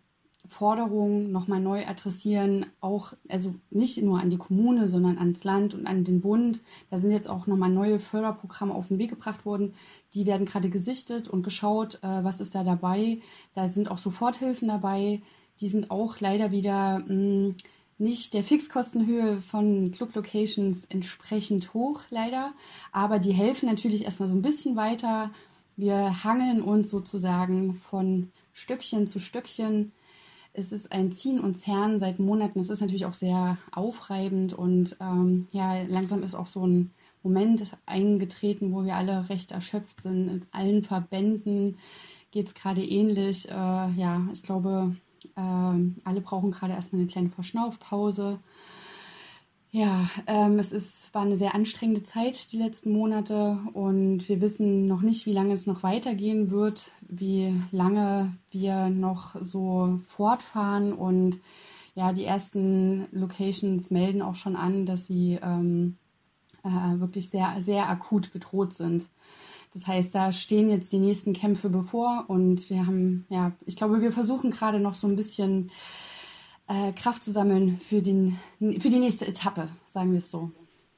Forderungen 0.48 1.32
nochmal 1.32 1.60
neu 1.60 1.86
adressieren, 1.86 2.66
auch, 2.80 3.14
also 3.28 3.54
nicht 3.70 4.00
nur 4.02 4.20
an 4.20 4.30
die 4.30 4.38
Kommune, 4.38 4.88
sondern 4.88 5.18
ans 5.18 5.44
Land 5.44 5.74
und 5.74 5.86
an 5.86 6.04
den 6.04 6.20
Bund. 6.20 6.60
Da 6.90 6.98
sind 6.98 7.10
jetzt 7.10 7.28
auch 7.28 7.46
nochmal 7.46 7.70
neue 7.70 7.98
Förderprogramme 7.98 8.74
auf 8.74 8.88
den 8.88 8.98
Weg 8.98 9.10
gebracht 9.10 9.44
worden. 9.44 9.74
Die 10.14 10.26
werden 10.26 10.46
gerade 10.46 10.70
gesichtet 10.70 11.28
und 11.28 11.42
geschaut, 11.42 11.96
äh, 12.02 12.24
was 12.24 12.40
ist 12.40 12.54
da 12.54 12.64
dabei. 12.64 13.18
Da 13.54 13.68
sind 13.68 13.90
auch 13.90 13.98
Soforthilfen 13.98 14.68
dabei 14.68 15.20
die 15.60 15.68
sind 15.68 15.90
auch 15.90 16.20
leider 16.20 16.50
wieder 16.50 17.00
mh, 17.06 17.14
mm, 17.14 17.56
nicht 17.98 18.34
der 18.34 18.44
Fixkostenhöhe 18.44 19.40
von 19.40 19.90
Club 19.90 20.14
Locations 20.14 20.84
entsprechend 20.90 21.72
hoch, 21.72 22.02
leider. 22.10 22.52
Aber 22.92 23.18
die 23.18 23.32
helfen 23.32 23.68
natürlich 23.68 24.04
erstmal 24.04 24.28
so 24.28 24.34
ein 24.34 24.42
bisschen 24.42 24.76
weiter. 24.76 25.30
Wir 25.76 26.24
hangeln 26.24 26.60
uns 26.60 26.90
sozusagen 26.90 27.74
von 27.74 28.30
Stückchen 28.52 29.06
zu 29.06 29.18
Stückchen. 29.18 29.92
Es 30.52 30.72
ist 30.72 30.92
ein 30.92 31.12
Ziehen 31.12 31.40
und 31.40 31.60
Zerren 31.60 31.98
seit 31.98 32.18
Monaten. 32.18 32.60
Es 32.60 32.70
ist 32.70 32.80
natürlich 32.80 33.06
auch 33.06 33.14
sehr 33.14 33.58
aufreibend 33.72 34.52
und 34.54 34.96
ähm, 35.00 35.48
ja, 35.52 35.82
langsam 35.82 36.22
ist 36.22 36.34
auch 36.34 36.46
so 36.46 36.66
ein 36.66 36.90
Moment 37.22 37.76
eingetreten, 37.84 38.72
wo 38.72 38.84
wir 38.84 38.96
alle 38.96 39.28
recht 39.28 39.52
erschöpft 39.52 40.02
sind. 40.02 40.28
In 40.28 40.46
allen 40.52 40.82
Verbänden 40.82 41.76
geht 42.30 42.48
es 42.48 42.54
gerade 42.54 42.82
ähnlich. 42.82 43.48
Äh, 43.48 43.52
ja, 43.52 44.26
ich 44.32 44.42
glaube, 44.42 44.96
ähm, 45.36 45.96
alle 46.04 46.20
brauchen 46.20 46.50
gerade 46.50 46.74
erstmal 46.74 47.00
eine 47.00 47.10
kleine 47.10 47.30
Verschnaufpause. 47.30 48.38
Ja, 49.70 50.08
ähm, 50.26 50.58
es 50.58 50.72
ist, 50.72 51.12
war 51.12 51.22
eine 51.22 51.36
sehr 51.36 51.54
anstrengende 51.54 52.02
Zeit 52.02 52.52
die 52.52 52.58
letzten 52.58 52.92
Monate 52.92 53.58
und 53.74 54.28
wir 54.28 54.40
wissen 54.40 54.86
noch 54.86 55.02
nicht, 55.02 55.26
wie 55.26 55.32
lange 55.32 55.52
es 55.52 55.66
noch 55.66 55.82
weitergehen 55.82 56.50
wird, 56.50 56.90
wie 57.02 57.60
lange 57.72 58.36
wir 58.50 58.88
noch 58.88 59.34
so 59.42 60.00
fortfahren 60.08 60.92
und 60.92 61.38
ja, 61.94 62.12
die 62.12 62.24
ersten 62.24 63.06
Locations 63.10 63.90
melden 63.90 64.22
auch 64.22 64.34
schon 64.34 64.54
an, 64.54 64.86
dass 64.86 65.06
sie 65.06 65.38
ähm, 65.42 65.96
äh, 66.62 67.00
wirklich 67.00 67.30
sehr, 67.30 67.56
sehr 67.60 67.88
akut 67.88 68.32
bedroht 68.32 68.74
sind. 68.74 69.08
Das 69.72 69.86
heißt, 69.86 70.14
da 70.14 70.32
stehen 70.32 70.70
jetzt 70.70 70.92
die 70.92 70.98
nächsten 70.98 71.32
Kämpfe 71.32 71.68
bevor 71.68 72.24
und 72.28 72.70
wir 72.70 72.86
haben, 72.86 73.26
ja, 73.28 73.52
ich 73.66 73.76
glaube, 73.76 74.00
wir 74.00 74.12
versuchen 74.12 74.50
gerade 74.50 74.80
noch 74.80 74.94
so 74.94 75.06
ein 75.06 75.16
bisschen 75.16 75.70
äh, 76.68 76.92
Kraft 76.92 77.22
zu 77.22 77.32
sammeln 77.32 77.78
für, 77.78 78.02
den, 78.02 78.38
für 78.58 78.90
die 78.90 78.98
nächste 78.98 79.26
Etappe, 79.26 79.68
sagen 79.92 80.12
wir 80.12 80.18
es 80.18 80.30
so. 80.30 80.50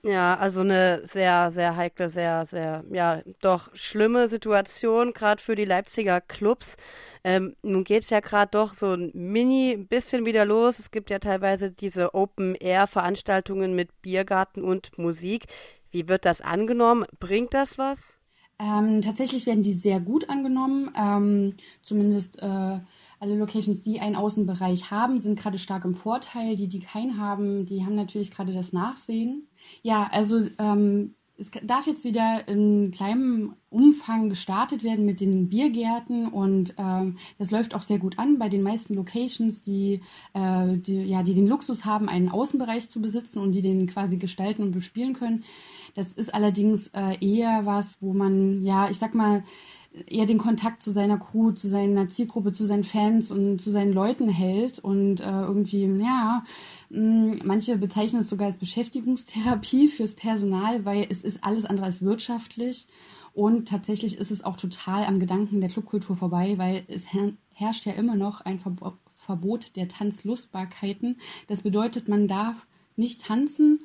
Ja, 0.03 0.37
also 0.37 0.61
eine 0.61 1.05
sehr, 1.07 1.51
sehr 1.51 1.75
heikle, 1.77 2.09
sehr, 2.09 2.47
sehr, 2.47 2.85
ja, 2.93 3.21
doch 3.41 3.69
schlimme 3.75 4.29
Situation, 4.29 5.13
gerade 5.13 5.43
für 5.43 5.57
die 5.57 5.65
Leipziger 5.65 6.21
Clubs. 6.21 6.77
Ähm, 7.25 7.57
nun 7.63 7.83
geht 7.83 8.05
es 8.05 8.11
ja 8.11 8.21
gerade 8.21 8.51
doch 8.53 8.75
so 8.75 8.93
ein 8.93 9.11
mini 9.13 9.77
bisschen 9.77 10.25
wieder 10.25 10.45
los. 10.45 10.79
Es 10.79 10.93
gibt 10.93 11.11
ja 11.11 11.19
teilweise 11.19 11.73
diese 11.73 12.15
Open-Air-Veranstaltungen 12.15 13.75
mit 13.75 14.01
Biergarten 14.01 14.63
und 14.63 14.97
Musik. 14.99 15.47
Wie 15.91 16.07
wird 16.09 16.25
das 16.25 16.43
angenommen? 16.43 17.05
Bringt 17.19 17.53
das 17.53 17.77
was? 17.77 18.18
Ähm, 18.61 19.03
tatsächlich 19.03 19.47
werden 19.47 19.63
die 19.63 19.75
sehr 19.75 20.01
gut 20.01 20.29
angenommen. 20.29 20.91
Ähm, 20.97 21.55
zumindest 21.81 22.43
äh, 22.43 22.81
alle 23.21 23.37
Locations, 23.37 23.83
die 23.83 24.01
einen 24.01 24.17
Außenbereich 24.17 24.91
haben, 24.91 25.21
sind 25.21 25.39
gerade 25.39 25.59
stark 25.59 25.85
im 25.85 25.95
Vorteil. 25.95 26.57
Die, 26.57 26.69
die 26.69 26.81
keinen 26.81 27.19
haben, 27.21 27.67
die 27.67 27.85
haben 27.85 27.95
natürlich 27.95 28.31
gerade 28.33 28.53
das 28.53 28.73
Nachsehen. 28.73 29.49
Ja, 29.83 30.09
also 30.13 30.49
ähm, 30.59 31.15
es 31.39 31.53
darf 31.63 31.87
jetzt 31.87 32.05
wieder 32.05 32.49
in 32.49 32.91
kleinem 32.91 33.55
Umfang 33.71 34.29
gestartet 34.29 34.83
werden 34.83 35.07
mit 35.07 35.21
den 35.21 35.49
Biergärten 35.49 36.27
und 36.27 36.75
ähm, 36.79 37.17
das 37.39 37.53
läuft 37.53 37.77
auch 37.77 37.83
sehr 37.83 37.99
gut 37.99 38.19
an 38.19 38.41
bei 38.41 38.49
den 38.49 38.63
meisten 38.63 38.95
Locations, 38.95 39.63
die, 39.63 40.01
äh, 40.35 40.77
die, 40.77 41.03
ja, 41.03 41.23
die 41.23 41.35
den 41.35 41.47
Luxus 41.47 41.85
haben, 41.85 42.09
einen 42.09 42.29
Außenbereich 42.29 42.89
zu 42.89 43.01
besitzen 43.01 43.39
und 43.39 43.53
die 43.53 43.63
den 43.63 43.87
quasi 43.87 44.17
gestalten 44.17 44.63
und 44.63 44.73
bespielen 44.73 45.15
können. 45.15 45.45
Das 45.95 46.13
ist 46.13 46.35
allerdings 46.35 46.89
äh, 46.89 47.17
eher 47.21 47.65
was, 47.67 47.99
wo 48.01 48.13
man, 48.13 48.65
ja, 48.65 48.91
ich 48.91 48.99
sag 48.99 49.15
mal, 49.15 49.45
eher 50.07 50.27
den 50.27 50.39
Kontakt 50.39 50.83
zu 50.83 50.93
seiner 50.93 51.19
Crew, 51.19 51.53
zu 51.53 51.69
seiner 51.69 52.09
Zielgruppe, 52.09 52.53
zu 52.53 52.67
seinen 52.67 52.85
Fans 52.85 53.31
und 53.31 53.61
zu 53.61 53.71
seinen 53.71 53.93
Leuten 53.93 54.29
hält 54.29 54.79
und 54.79 55.21
äh, 55.21 55.25
irgendwie, 55.25 55.85
ja, 55.85 56.45
mh, 56.91 57.01
mm, 57.01 57.41
manche 57.45 57.79
bezeichnen 57.79 58.23
es 58.23 58.31
sogar 58.31 58.47
als 58.47 58.57
Beschäftigungstherapie 58.57 59.89
fürs 59.89 60.15
Personal, 60.15 60.85
weil 60.85 61.07
es 61.11 61.23
ist 61.23 61.43
alles 61.43 61.65
andere 61.65 61.87
als 61.87 62.03
wirtschaftlich 62.03 62.87
und 63.35 63.69
tatsächlich 63.69 64.19
ist 64.19 64.31
es 64.31 64.45
auch 64.45 64.57
total 64.57 65.05
am 65.05 65.21
Gedanken 65.21 65.61
der 65.61 65.71
Clubkultur 65.71 66.17
vorbei, 66.17 66.55
weil 66.57 66.85
es 66.89 67.07
herrscht 67.55 67.87
ja 67.87 67.93
immer 67.93 68.17
noch 68.17 68.41
ein 68.41 68.61
Verbot 69.15 69.77
der 69.77 69.89
Tanzlustbarkeiten. 69.89 71.19
Das 71.47 71.63
bedeutet, 71.63 72.09
man 72.09 72.27
darf 72.27 72.67
nicht 72.97 73.23
tanzen 73.23 73.79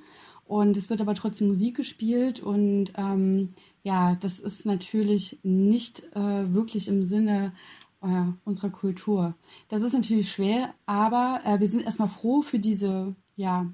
und 0.46 0.78
es 0.78 0.90
wird 0.90 1.02
aber 1.02 1.16
trotzdem 1.16 1.48
Musik 1.48 1.76
gespielt 1.76 2.40
und 2.40 2.94
ähm, 2.98 3.54
ja, 3.84 4.16
das 4.16 4.40
ist 4.40 4.66
natürlich 4.66 5.40
nicht 5.44 6.04
äh, 6.16 6.54
wirklich 6.54 6.88
im 6.88 7.08
Sinne 7.08 7.54
äh, 8.02 8.26
unserer 8.46 8.70
Kultur. 8.70 9.36
Das 9.70 9.82
ist 9.82 9.94
natürlich 9.94 10.30
schwer, 10.30 10.74
aber 10.86 11.42
äh, 11.46 11.60
wir 11.60 11.68
sind 11.68 11.84
erstmal 11.84 12.10
froh 12.10 12.42
für 12.42 12.60
diese 12.60 13.16
ja, 13.36 13.68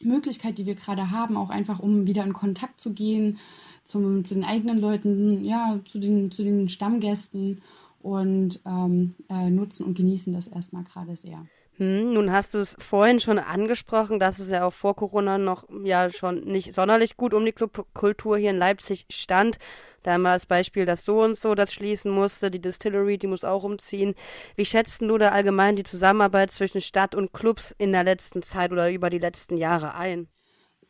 Möglichkeit, 0.00 0.58
die 0.58 0.66
wir 0.66 0.74
gerade 0.74 1.10
haben, 1.10 1.36
auch 1.36 1.50
einfach 1.50 1.78
um 1.78 2.06
wieder 2.06 2.24
in 2.24 2.32
Kontakt 2.32 2.80
zu 2.80 2.92
gehen 2.92 3.38
zum, 3.84 4.24
zu 4.24 4.34
den 4.34 4.44
eigenen 4.44 4.78
Leuten, 4.78 5.44
ja, 5.44 5.80
zu 5.84 5.98
den, 5.98 6.30
zu 6.30 6.42
den 6.42 6.68
Stammgästen 6.68 7.60
und 8.00 8.60
ähm, 8.66 9.14
äh, 9.30 9.50
nutzen 9.50 9.86
und 9.86 9.96
genießen 9.96 10.32
das 10.32 10.46
erstmal 10.46 10.84
gerade 10.84 11.16
sehr. 11.16 11.46
Hm, 11.78 12.12
nun 12.12 12.30
hast 12.30 12.54
du 12.54 12.58
es 12.58 12.76
vorhin 12.78 13.18
schon 13.18 13.38
angesprochen, 13.38 14.20
dass 14.20 14.38
es 14.38 14.48
ja 14.48 14.64
auch 14.64 14.72
vor 14.72 14.94
Corona 14.94 15.38
noch 15.38 15.64
ja 15.82 16.10
schon 16.10 16.44
nicht 16.44 16.72
sonderlich 16.72 17.16
gut 17.16 17.34
um 17.34 17.44
die 17.44 17.52
Clubkultur 17.52 18.38
hier 18.38 18.50
in 18.50 18.58
Leipzig 18.58 19.06
stand. 19.10 19.58
Da 20.04 20.12
haben 20.12 20.22
wir 20.22 20.30
als 20.30 20.46
Beispiel 20.46 20.86
das 20.86 21.04
so 21.04 21.22
und 21.22 21.36
so, 21.36 21.54
das 21.54 21.72
schließen 21.72 22.12
musste, 22.12 22.50
die 22.50 22.60
Distillery, 22.60 23.18
die 23.18 23.26
muss 23.26 23.42
auch 23.42 23.64
umziehen. 23.64 24.14
Wie 24.54 24.66
schätzt 24.66 25.00
du 25.00 25.18
da 25.18 25.30
allgemein 25.30 25.76
die 25.76 25.82
Zusammenarbeit 25.82 26.52
zwischen 26.52 26.80
Stadt 26.80 27.14
und 27.14 27.32
Clubs 27.32 27.74
in 27.76 27.90
der 27.90 28.04
letzten 28.04 28.42
Zeit 28.42 28.70
oder 28.70 28.90
über 28.90 29.10
die 29.10 29.18
letzten 29.18 29.56
Jahre 29.56 29.94
ein? 29.94 30.28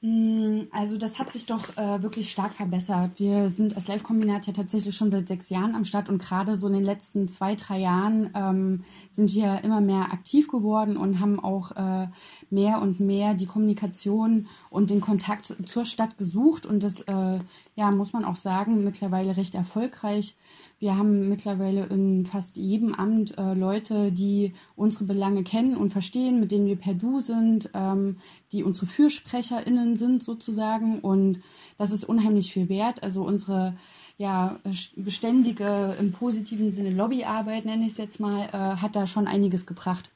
Mm, 0.05 0.69
also 0.71 0.99
das 0.99 1.19
hat 1.19 1.33
sich 1.33 1.47
doch 1.47 1.79
äh, 1.79 2.03
wirklich 2.03 2.31
stark 2.31 2.53
verbessert. 2.53 3.13
Wir 3.17 3.49
sind 3.49 3.75
als 3.75 3.89
Live-Kombinat 3.89 4.47
ja 4.47 4.53
tatsächlich 4.53 4.95
schon 4.95 5.11
seit 5.11 5.29
sechs 5.29 5.49
Jahren 5.49 5.75
am 5.75 5.87
Start 5.87 6.11
und 6.11 6.19
gerade 6.19 6.59
so 6.59 6.67
in 6.67 6.75
den 6.75 6.85
letzten 6.85 7.27
zwei, 7.27 7.55
drei 7.55 7.79
Jahren 7.79 8.29
ähm, 8.35 8.85
sind 9.13 9.33
wir 9.33 9.65
immer 9.65 9.81
mehr 9.81 10.13
aktiv 10.13 10.49
geworden 10.49 10.99
und 10.99 11.21
haben 11.21 11.41
auch 11.41 11.71
äh, 11.71 12.09
mehr 12.51 12.83
und 12.83 13.01
mehr 13.01 13.33
die 13.33 13.47
Kommunikation 13.47 14.47
und 14.69 14.91
den 14.91 15.01
Kontakt 15.01 15.55
zur 15.65 15.87
Stadt 15.87 16.19
gesucht 16.19 16.67
und 16.67 16.83
das, 16.83 17.01
äh, 17.03 17.39
ja, 17.75 17.91
muss 17.91 18.13
man 18.13 18.27
auch 18.27 18.37
sagen, 18.37 18.85
mittlerweile 18.85 19.39
recht 19.39 19.55
erfolgreich. 19.55 20.35
Wir 20.81 20.99
haben 20.99 21.31
mittlerweile 21.31 21.87
in 21.87 22.27
fast 22.27 22.57
jedem 22.57 22.95
Amt 22.95 23.39
äh, 23.39 23.55
Leute, 23.55 24.13
die 24.13 24.53
unsere 24.77 25.05
Belange 25.05 25.43
kennen 25.43 25.79
und 25.79 25.89
verstehen, 25.89 26.41
mit 26.41 26.53
denen 26.53 26.67
wir 26.67 26.77
per 26.77 26.93
Du 26.93 27.21
sind, 27.21 27.71
ähm, 27.73 28.19
die 28.53 28.65
unsere 28.65 28.85
FürsprecherInnen 28.85 29.94
sind 29.97 30.23
sozusagen. 30.23 31.01
Und 31.01 31.41
das 31.79 31.91
ist 31.91 32.05
unheimlich 32.05 32.53
viel 32.53 32.69
wert. 32.69 33.03
Also 33.03 33.23
unsere 33.23 33.75
ja, 34.17 34.59
beständige, 34.97 35.97
im 35.99 36.13
positiven 36.13 36.73
Sinne 36.73 36.91
Lobbyarbeit, 36.91 37.65
nenne 37.65 37.85
ich 37.85 37.93
es 37.93 37.99
jetzt 37.99 38.21
mal, 38.21 38.49
äh, 38.53 38.77
hat 38.81 38.95
da 38.97 39.07
schon 39.07 39.27
einiges 39.27 39.67
gebracht. 39.67 40.11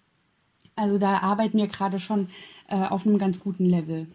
Also 0.77 0.99
da 0.99 1.19
arbeiten 1.19 1.59
wir 1.59 1.67
gerade 1.67 1.99
schon 1.99 2.29
äh, 2.69 2.77
auf 2.77 3.07
einem 3.07 3.19
ganz 3.19 3.41
guten 3.41 3.65
Level. 3.65 4.07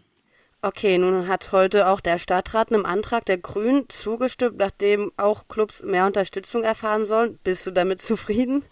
Okay, 0.62 0.96
nun 0.96 1.28
hat 1.28 1.52
heute 1.52 1.88
auch 1.88 2.00
der 2.00 2.18
Stadtrat 2.18 2.72
einem 2.72 2.86
Antrag 2.86 3.26
der 3.26 3.36
Grünen 3.36 3.86
zugestimmt, 3.90 4.56
nachdem 4.56 5.12
auch 5.18 5.46
Clubs 5.46 5.82
mehr 5.82 6.06
Unterstützung 6.06 6.62
erfahren 6.62 7.04
sollen. 7.04 7.38
Bist 7.44 7.66
du 7.66 7.70
damit 7.70 8.00
zufrieden? 8.00 8.64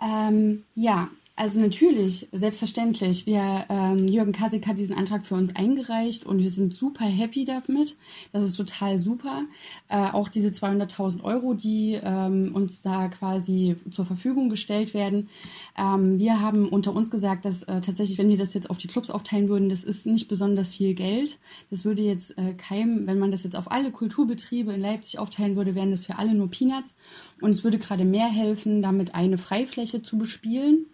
Ähm, 0.00 0.62
ja, 0.76 1.08
also 1.34 1.60
natürlich, 1.60 2.28
selbstverständlich. 2.30 3.24
Wir, 3.24 3.64
ähm, 3.70 4.06
Jürgen 4.06 4.32
Kasik 4.32 4.66
hat 4.66 4.78
diesen 4.78 4.94
Antrag 4.94 5.24
für 5.24 5.34
uns 5.34 5.56
eingereicht 5.56 6.26
und 6.26 6.40
wir 6.40 6.50
sind 6.50 6.74
super 6.74 7.06
happy 7.06 7.46
damit. 7.46 7.96
Das 8.32 8.42
ist 8.44 8.54
total 8.54 8.98
super. 8.98 9.44
Äh, 9.88 10.10
auch 10.10 10.28
diese 10.28 10.48
200.000 10.48 11.22
Euro, 11.22 11.54
die 11.54 11.98
ähm, 12.02 12.52
uns 12.54 12.82
da 12.82 13.08
quasi 13.08 13.76
zur 13.90 14.04
Verfügung 14.04 14.50
gestellt 14.50 14.92
werden. 14.92 15.30
Ähm, 15.78 16.18
wir 16.18 16.40
haben 16.40 16.68
unter 16.68 16.94
uns 16.94 17.10
gesagt, 17.10 17.46
dass 17.46 17.62
äh, 17.62 17.80
tatsächlich, 17.80 18.18
wenn 18.18 18.28
wir 18.28 18.36
das 18.36 18.52
jetzt 18.52 18.68
auf 18.68 18.76
die 18.76 18.88
Clubs 18.88 19.08
aufteilen 19.08 19.48
würden, 19.48 19.70
das 19.70 19.84
ist 19.84 20.04
nicht 20.04 20.28
besonders 20.28 20.74
viel 20.74 20.92
Geld. 20.92 21.38
Das 21.70 21.86
würde 21.86 22.02
jetzt 22.02 22.36
äh, 22.36 22.52
keinem, 22.52 23.06
wenn 23.06 23.18
man 23.18 23.30
das 23.30 23.42
jetzt 23.42 23.56
auf 23.56 23.72
alle 23.72 23.90
Kulturbetriebe 23.90 24.74
in 24.74 24.82
Leipzig 24.82 25.18
aufteilen 25.18 25.56
würde, 25.56 25.74
wären 25.74 25.92
das 25.92 26.04
für 26.04 26.18
alle 26.18 26.34
nur 26.34 26.50
Peanuts. 26.50 26.94
Und 27.40 27.50
es 27.50 27.64
würde 27.64 27.78
gerade 27.78 28.04
mehr 28.04 28.28
helfen, 28.28 28.82
damit 28.82 29.14
eine 29.14 29.38
Freifläche 29.38 30.02
zu 30.02 30.18
bespielen 30.18 30.84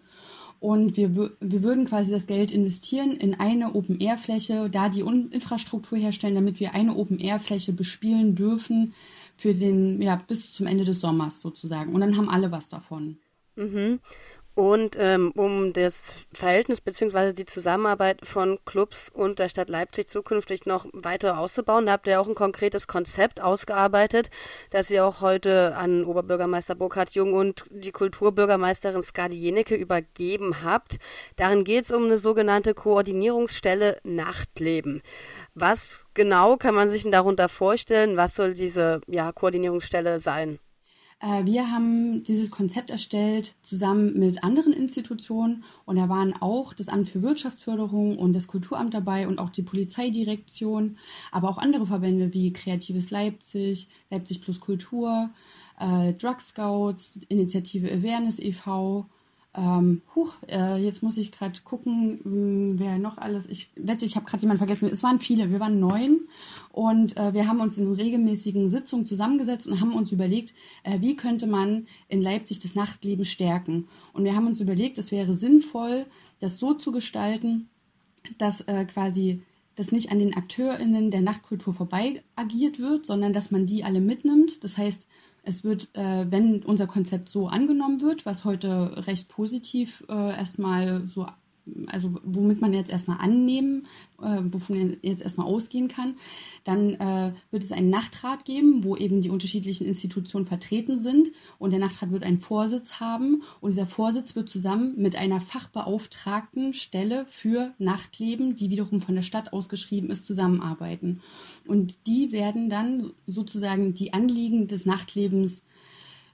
und 0.59 0.97
wir, 0.97 1.15
wir 1.39 1.63
würden 1.63 1.85
quasi 1.85 2.11
das 2.11 2.27
Geld 2.27 2.51
investieren 2.51 3.11
in 3.11 3.33
eine 3.33 3.75
Open-Air-Fläche, 3.75 4.69
da 4.69 4.89
die 4.89 5.01
Infrastruktur 5.01 5.97
herstellen, 5.97 6.35
damit 6.35 6.59
wir 6.59 6.73
eine 6.73 6.95
Open-Air-Fläche 6.95 7.71
bespielen 7.73 8.35
dürfen 8.35 8.93
für 9.37 9.53
den, 9.53 10.01
ja, 10.01 10.17
bis 10.17 10.51
zum 10.51 10.67
Ende 10.67 10.83
des 10.83 10.99
Sommers 10.99 11.39
sozusagen. 11.39 11.93
Und 11.93 12.01
dann 12.01 12.17
haben 12.17 12.29
alle 12.29 12.51
was 12.51 12.67
davon. 12.67 13.17
Mhm. 13.55 13.99
Und 14.59 14.97
ähm, 14.99 15.31
um 15.37 15.71
das 15.71 16.15
Verhältnis 16.33 16.81
bzw. 16.81 17.31
die 17.31 17.45
Zusammenarbeit 17.45 18.19
von 18.25 18.59
Clubs 18.65 19.07
und 19.07 19.39
der 19.39 19.47
Stadt 19.47 19.69
Leipzig 19.69 20.09
zukünftig 20.09 20.65
noch 20.65 20.85
weiter 20.91 21.39
auszubauen, 21.39 21.85
da 21.85 21.93
habt 21.93 22.07
ihr 22.07 22.19
auch 22.19 22.27
ein 22.27 22.35
konkretes 22.35 22.85
Konzept 22.85 23.39
ausgearbeitet, 23.39 24.29
das 24.69 24.91
ihr 24.91 25.05
auch 25.05 25.21
heute 25.21 25.77
an 25.77 26.03
Oberbürgermeister 26.03 26.75
Burkhard 26.75 27.11
Jung 27.11 27.35
und 27.35 27.63
die 27.69 27.93
Kulturbürgermeisterin 27.93 29.01
Skadi 29.01 29.37
Jenecke 29.37 29.75
übergeben 29.75 30.61
habt. 30.61 30.99
Darin 31.37 31.63
geht 31.63 31.85
es 31.85 31.91
um 31.91 32.03
eine 32.03 32.17
sogenannte 32.17 32.73
Koordinierungsstelle 32.73 34.01
Nachtleben. 34.03 35.01
Was 35.53 36.05
genau 36.13 36.57
kann 36.57 36.75
man 36.75 36.89
sich 36.89 37.03
denn 37.03 37.13
darunter 37.13 37.47
vorstellen? 37.47 38.17
Was 38.17 38.35
soll 38.35 38.55
diese 38.55 38.99
ja, 39.07 39.31
Koordinierungsstelle 39.31 40.19
sein? 40.19 40.59
Äh, 41.19 41.45
wir 41.45 41.71
haben 41.71 42.23
dieses 42.23 42.49
Konzept 42.49 42.89
erstellt 42.89 43.55
zusammen 43.61 44.17
mit 44.17 44.43
anderen 44.43 44.73
Institutionen 44.73 45.63
und 45.85 45.97
da 45.97 46.07
waren 46.07 46.33
auch 46.39 46.73
das 46.73 46.89
Amt 46.89 47.09
für 47.09 47.21
Wirtschaftsförderung 47.21 48.17
und 48.17 48.33
das 48.33 48.47
Kulturamt 48.47 48.93
dabei 48.93 49.27
und 49.27 49.39
auch 49.39 49.49
die 49.49 49.63
Polizeidirektion, 49.63 50.97
aber 51.31 51.49
auch 51.49 51.57
andere 51.57 51.85
Verbände 51.85 52.33
wie 52.33 52.53
Kreatives 52.53 53.11
Leipzig, 53.11 53.89
Leipzig 54.09 54.41
plus 54.41 54.59
Kultur, 54.59 55.29
äh, 55.79 56.13
Drug 56.13 56.39
Scouts, 56.39 57.19
Initiative 57.27 57.91
Awareness 57.91 58.39
e.V., 58.39 59.05
ähm, 59.55 60.03
huch, 60.15 60.33
äh, 60.47 60.77
jetzt 60.77 61.01
muss 61.01 61.17
ich 61.17 61.31
gerade 61.31 61.59
gucken, 61.63 62.19
mh, 62.23 62.23
hm, 62.23 62.79
wer 62.79 62.99
noch 62.99 63.17
alles. 63.17 63.47
Ich 63.47 63.71
wette, 63.75 64.05
ich 64.05 64.15
habe 64.15 64.25
gerade 64.25 64.41
jemanden 64.41 64.59
vergessen. 64.59 64.89
Es 64.91 65.01
waren 65.01 65.19
viele, 65.19 65.49
wir 65.49 65.59
waren 65.59 65.79
neun 65.79 66.19
und 66.71 67.17
äh, 67.17 67.33
wir 67.33 67.47
haben 67.47 67.59
uns 67.59 67.77
in 67.79 67.91
regelmäßigen 67.91 68.69
Sitzungen 68.69 69.07
zusammengesetzt 69.07 69.65
und 69.67 69.81
haben 69.81 69.95
uns 69.95 70.11
überlegt, 70.11 70.53
äh, 70.83 71.01
wie 71.01 71.15
könnte 71.15 71.47
man 71.47 71.87
in 72.09 72.21
Leipzig 72.21 72.59
das 72.59 72.75
Nachtleben 72.75 73.25
stärken. 73.25 73.87
Und 74.13 74.23
wir 74.23 74.35
haben 74.35 74.45
uns 74.45 74.59
überlegt, 74.59 74.99
es 74.99 75.11
wäre 75.11 75.33
sinnvoll, 75.33 76.05
das 76.39 76.59
so 76.59 76.75
zu 76.75 76.91
gestalten, 76.91 77.69
dass 78.37 78.61
äh, 78.61 78.85
quasi 78.85 79.41
dass 79.79 79.93
nicht 79.93 80.11
an 80.11 80.19
den 80.19 80.35
AkteurInnen 80.35 81.09
der 81.09 81.21
Nachtkultur 81.21 81.73
vorbei 81.73 82.21
agiert 82.35 82.79
wird, 82.79 83.05
sondern 83.05 83.31
dass 83.31 83.49
man 83.49 83.65
die 83.65 83.85
alle 83.85 84.01
mitnimmt. 84.01 84.63
Das 84.65 84.77
heißt, 84.77 85.07
es 85.43 85.63
wird, 85.63 85.95
äh, 85.95 86.29
wenn 86.29 86.63
unser 86.63 86.85
Konzept 86.85 87.29
so 87.29 87.47
angenommen 87.47 88.01
wird, 88.01 88.25
was 88.25 88.43
heute 88.43 89.07
recht 89.07 89.29
positiv 89.29 90.03
äh, 90.09 90.13
erstmal 90.13 91.07
so 91.07 91.25
also 91.87 92.15
womit 92.23 92.61
man 92.61 92.73
jetzt 92.73 92.89
erstmal 92.89 93.17
annehmen, 93.19 93.87
äh, 94.21 94.39
wovon 94.51 94.77
man 94.77 94.97
jetzt 95.01 95.21
erstmal 95.21 95.47
ausgehen 95.47 95.87
kann. 95.87 96.15
Dann 96.63 96.95
äh, 96.95 97.33
wird 97.51 97.63
es 97.63 97.71
einen 97.71 97.89
Nachtrat 97.89 98.45
geben, 98.45 98.83
wo 98.83 98.95
eben 98.95 99.21
die 99.21 99.29
unterschiedlichen 99.29 99.85
Institutionen 99.85 100.45
vertreten 100.45 100.97
sind. 100.97 101.29
Und 101.57 101.71
der 101.71 101.79
Nachtrat 101.79 102.11
wird 102.11 102.23
einen 102.23 102.39
Vorsitz 102.39 102.99
haben. 102.99 103.43
Und 103.61 103.71
dieser 103.71 103.87
Vorsitz 103.87 104.35
wird 104.35 104.49
zusammen 104.49 104.93
mit 104.97 105.15
einer 105.15 105.41
fachbeauftragten 105.41 106.73
Stelle 106.73 107.25
für 107.27 107.73
Nachtleben, 107.79 108.55
die 108.55 108.69
wiederum 108.69 109.01
von 109.01 109.15
der 109.15 109.21
Stadt 109.21 109.53
ausgeschrieben 109.53 110.09
ist, 110.09 110.25
zusammenarbeiten. 110.25 111.21
Und 111.67 112.07
die 112.07 112.31
werden 112.31 112.69
dann 112.69 113.11
sozusagen 113.27 113.93
die 113.93 114.13
Anliegen 114.13 114.67
des 114.67 114.85
Nachtlebens 114.85 115.63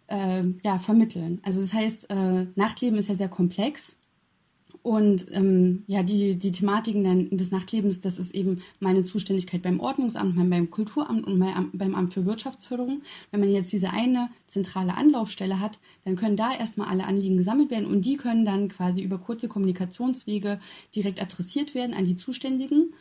äh, 0.07 0.43
ja, 0.63 0.79
vermitteln. 0.79 1.39
Also 1.43 1.61
das 1.61 1.73
heißt, 1.73 2.09
äh, 2.09 2.47
Nachtleben 2.55 2.97
ist 2.97 3.09
ja 3.09 3.15
sehr 3.15 3.29
komplex 3.29 3.97
und 4.85 5.25
ähm, 5.31 5.83
ja, 5.87 6.03
die, 6.03 6.35
die 6.35 6.51
Thematiken 6.51 7.35
des 7.35 7.49
Nachtlebens, 7.49 8.01
das 8.01 8.19
ist 8.19 8.35
eben 8.35 8.61
meine 8.79 9.01
Zuständigkeit 9.01 9.63
beim 9.63 9.79
Ordnungsamt, 9.79 10.35
beim 10.35 10.69
Kulturamt 10.69 11.25
und 11.25 11.43
beim 11.73 11.95
Amt 11.95 12.13
für 12.13 12.27
Wirtschaftsförderung. 12.27 13.01
Wenn 13.31 13.39
man 13.39 13.49
jetzt 13.49 13.73
diese 13.73 13.89
eine 13.89 14.29
zentrale 14.45 14.95
Anlaufstelle 14.95 15.59
hat, 15.59 15.79
dann 16.03 16.15
können 16.15 16.37
da 16.37 16.55
erstmal 16.55 16.87
alle 16.87 17.07
Anliegen 17.07 17.35
gesammelt 17.35 17.71
werden 17.71 17.87
und 17.87 18.05
die 18.05 18.15
können 18.15 18.45
dann 18.45 18.69
quasi 18.69 19.01
über 19.01 19.17
kurze 19.17 19.47
Kommunikationswege 19.47 20.59
direkt 20.95 21.19
adressiert 21.19 21.73
werden 21.73 21.95
an 21.95 22.05
die 22.05 22.15
Zuständigen. 22.15 22.93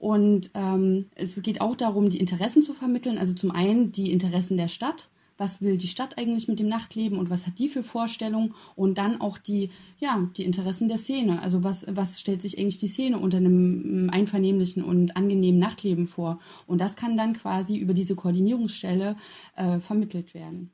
Und 0.00 0.50
ähm, 0.54 1.06
es 1.14 1.40
geht 1.40 1.60
auch 1.60 1.76
darum, 1.76 2.08
die 2.08 2.18
Interessen 2.18 2.62
zu 2.62 2.74
vermitteln. 2.74 3.16
Also 3.16 3.32
zum 3.34 3.52
einen 3.52 3.92
die 3.92 4.10
Interessen 4.10 4.56
der 4.56 4.66
Stadt 4.66 5.08
was 5.38 5.62
will 5.62 5.78
die 5.78 5.88
Stadt 5.88 6.18
eigentlich 6.18 6.48
mit 6.48 6.60
dem 6.60 6.68
Nachtleben 6.68 7.18
und 7.18 7.30
was 7.30 7.46
hat 7.46 7.58
die 7.58 7.68
für 7.68 7.82
Vorstellungen 7.82 8.54
und 8.74 8.98
dann 8.98 9.20
auch 9.20 9.38
die, 9.38 9.70
ja, 9.98 10.28
die 10.36 10.44
Interessen 10.44 10.88
der 10.88 10.98
Szene. 10.98 11.40
Also 11.40 11.64
was, 11.64 11.86
was 11.88 12.20
stellt 12.20 12.42
sich 12.42 12.58
eigentlich 12.58 12.78
die 12.78 12.88
Szene 12.88 13.18
unter 13.18 13.38
einem 13.38 14.06
mm, 14.06 14.10
einvernehmlichen 14.10 14.84
und 14.84 15.16
angenehmen 15.16 15.60
Nachtleben 15.60 16.06
vor? 16.06 16.40
Und 16.66 16.80
das 16.80 16.96
kann 16.96 17.16
dann 17.16 17.34
quasi 17.34 17.76
über 17.76 17.94
diese 17.94 18.16
Koordinierungsstelle 18.16 19.16
äh, 19.56 19.78
vermittelt 19.78 20.34
werden. 20.34 20.72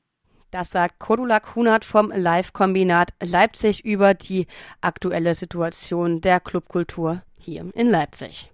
Das 0.50 0.70
sagt 0.70 1.00
Cordula 1.00 1.40
Kunert 1.40 1.84
vom 1.84 2.10
Live-Kombinat 2.10 3.12
Leipzig 3.20 3.84
über 3.84 4.14
die 4.14 4.46
aktuelle 4.80 5.34
Situation 5.34 6.20
der 6.20 6.40
Clubkultur 6.40 7.22
hier 7.38 7.70
in 7.74 7.90
Leipzig 7.90 8.50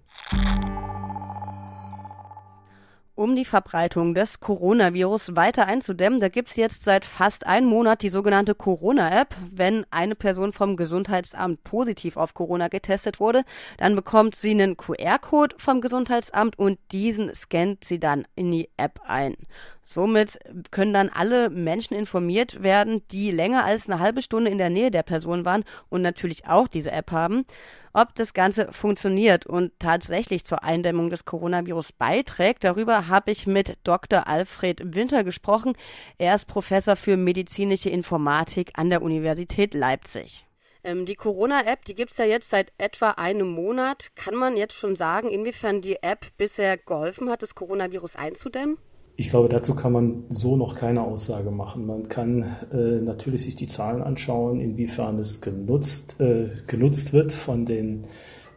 um 3.21 3.35
die 3.35 3.45
Verbreitung 3.45 4.15
des 4.15 4.39
Coronavirus 4.39 5.35
weiter 5.35 5.67
einzudämmen. 5.67 6.19
Da 6.19 6.27
gibt 6.27 6.49
es 6.49 6.55
jetzt 6.55 6.83
seit 6.83 7.05
fast 7.05 7.45
einem 7.45 7.67
Monat 7.67 8.01
die 8.01 8.09
sogenannte 8.09 8.55
Corona-App. 8.55 9.35
Wenn 9.51 9.85
eine 9.91 10.15
Person 10.15 10.53
vom 10.53 10.75
Gesundheitsamt 10.75 11.63
positiv 11.63 12.17
auf 12.17 12.33
Corona 12.33 12.67
getestet 12.67 13.19
wurde, 13.19 13.43
dann 13.77 13.95
bekommt 13.95 14.35
sie 14.35 14.51
einen 14.51 14.75
QR-Code 14.75 15.55
vom 15.59 15.81
Gesundheitsamt 15.81 16.57
und 16.57 16.79
diesen 16.91 17.31
scannt 17.35 17.83
sie 17.83 17.99
dann 17.99 18.25
in 18.33 18.51
die 18.51 18.69
App 18.75 18.99
ein. 19.05 19.35
Somit 19.83 20.39
können 20.69 20.93
dann 20.93 21.09
alle 21.09 21.49
Menschen 21.49 21.95
informiert 21.95 22.61
werden, 22.61 23.01
die 23.09 23.31
länger 23.31 23.65
als 23.65 23.89
eine 23.89 23.99
halbe 23.99 24.21
Stunde 24.21 24.51
in 24.51 24.57
der 24.57 24.69
Nähe 24.69 24.91
der 24.91 25.03
Person 25.03 25.43
waren 25.43 25.63
und 25.89 26.01
natürlich 26.01 26.47
auch 26.47 26.67
diese 26.67 26.91
App 26.91 27.11
haben, 27.11 27.45
ob 27.93 28.15
das 28.15 28.33
Ganze 28.33 28.71
funktioniert 28.71 29.45
und 29.45 29.71
tatsächlich 29.79 30.45
zur 30.45 30.63
Eindämmung 30.63 31.09
des 31.09 31.25
Coronavirus 31.25 31.91
beiträgt. 31.93 32.63
Darüber 32.63 33.07
habe 33.07 33.31
ich 33.31 33.47
mit 33.47 33.77
Dr. 33.83 34.27
Alfred 34.27 34.93
Winter 34.95 35.23
gesprochen. 35.23 35.73
Er 36.17 36.35
ist 36.35 36.45
Professor 36.45 36.95
für 36.95 37.17
medizinische 37.17 37.89
Informatik 37.89 38.71
an 38.75 38.89
der 38.89 39.01
Universität 39.01 39.73
Leipzig. 39.73 40.45
Ähm, 40.83 41.05
die 41.05 41.15
Corona-App, 41.15 41.85
die 41.85 41.95
gibt 41.95 42.11
es 42.11 42.17
ja 42.17 42.25
jetzt 42.25 42.49
seit 42.49 42.71
etwa 42.77 43.11
einem 43.11 43.51
Monat. 43.51 44.11
Kann 44.15 44.35
man 44.35 44.57
jetzt 44.57 44.73
schon 44.73 44.95
sagen, 44.95 45.29
inwiefern 45.29 45.81
die 45.81 46.01
App 46.01 46.25
bisher 46.37 46.77
geholfen 46.77 47.29
hat, 47.29 47.41
das 47.41 47.55
Coronavirus 47.55 48.15
einzudämmen? 48.15 48.77
Ich 49.17 49.29
glaube, 49.29 49.49
dazu 49.49 49.75
kann 49.75 49.91
man 49.91 50.23
so 50.29 50.55
noch 50.55 50.75
keine 50.75 51.03
Aussage 51.03 51.51
machen. 51.51 51.85
Man 51.85 52.07
kann 52.07 52.43
äh, 52.71 53.01
natürlich 53.01 53.43
sich 53.43 53.55
die 53.55 53.67
Zahlen 53.67 54.01
anschauen, 54.01 54.59
inwiefern 54.59 55.19
es 55.19 55.41
genutzt, 55.41 56.19
äh, 56.19 56.47
genutzt 56.67 57.13
wird 57.13 57.31
von 57.31 57.65
den 57.65 58.05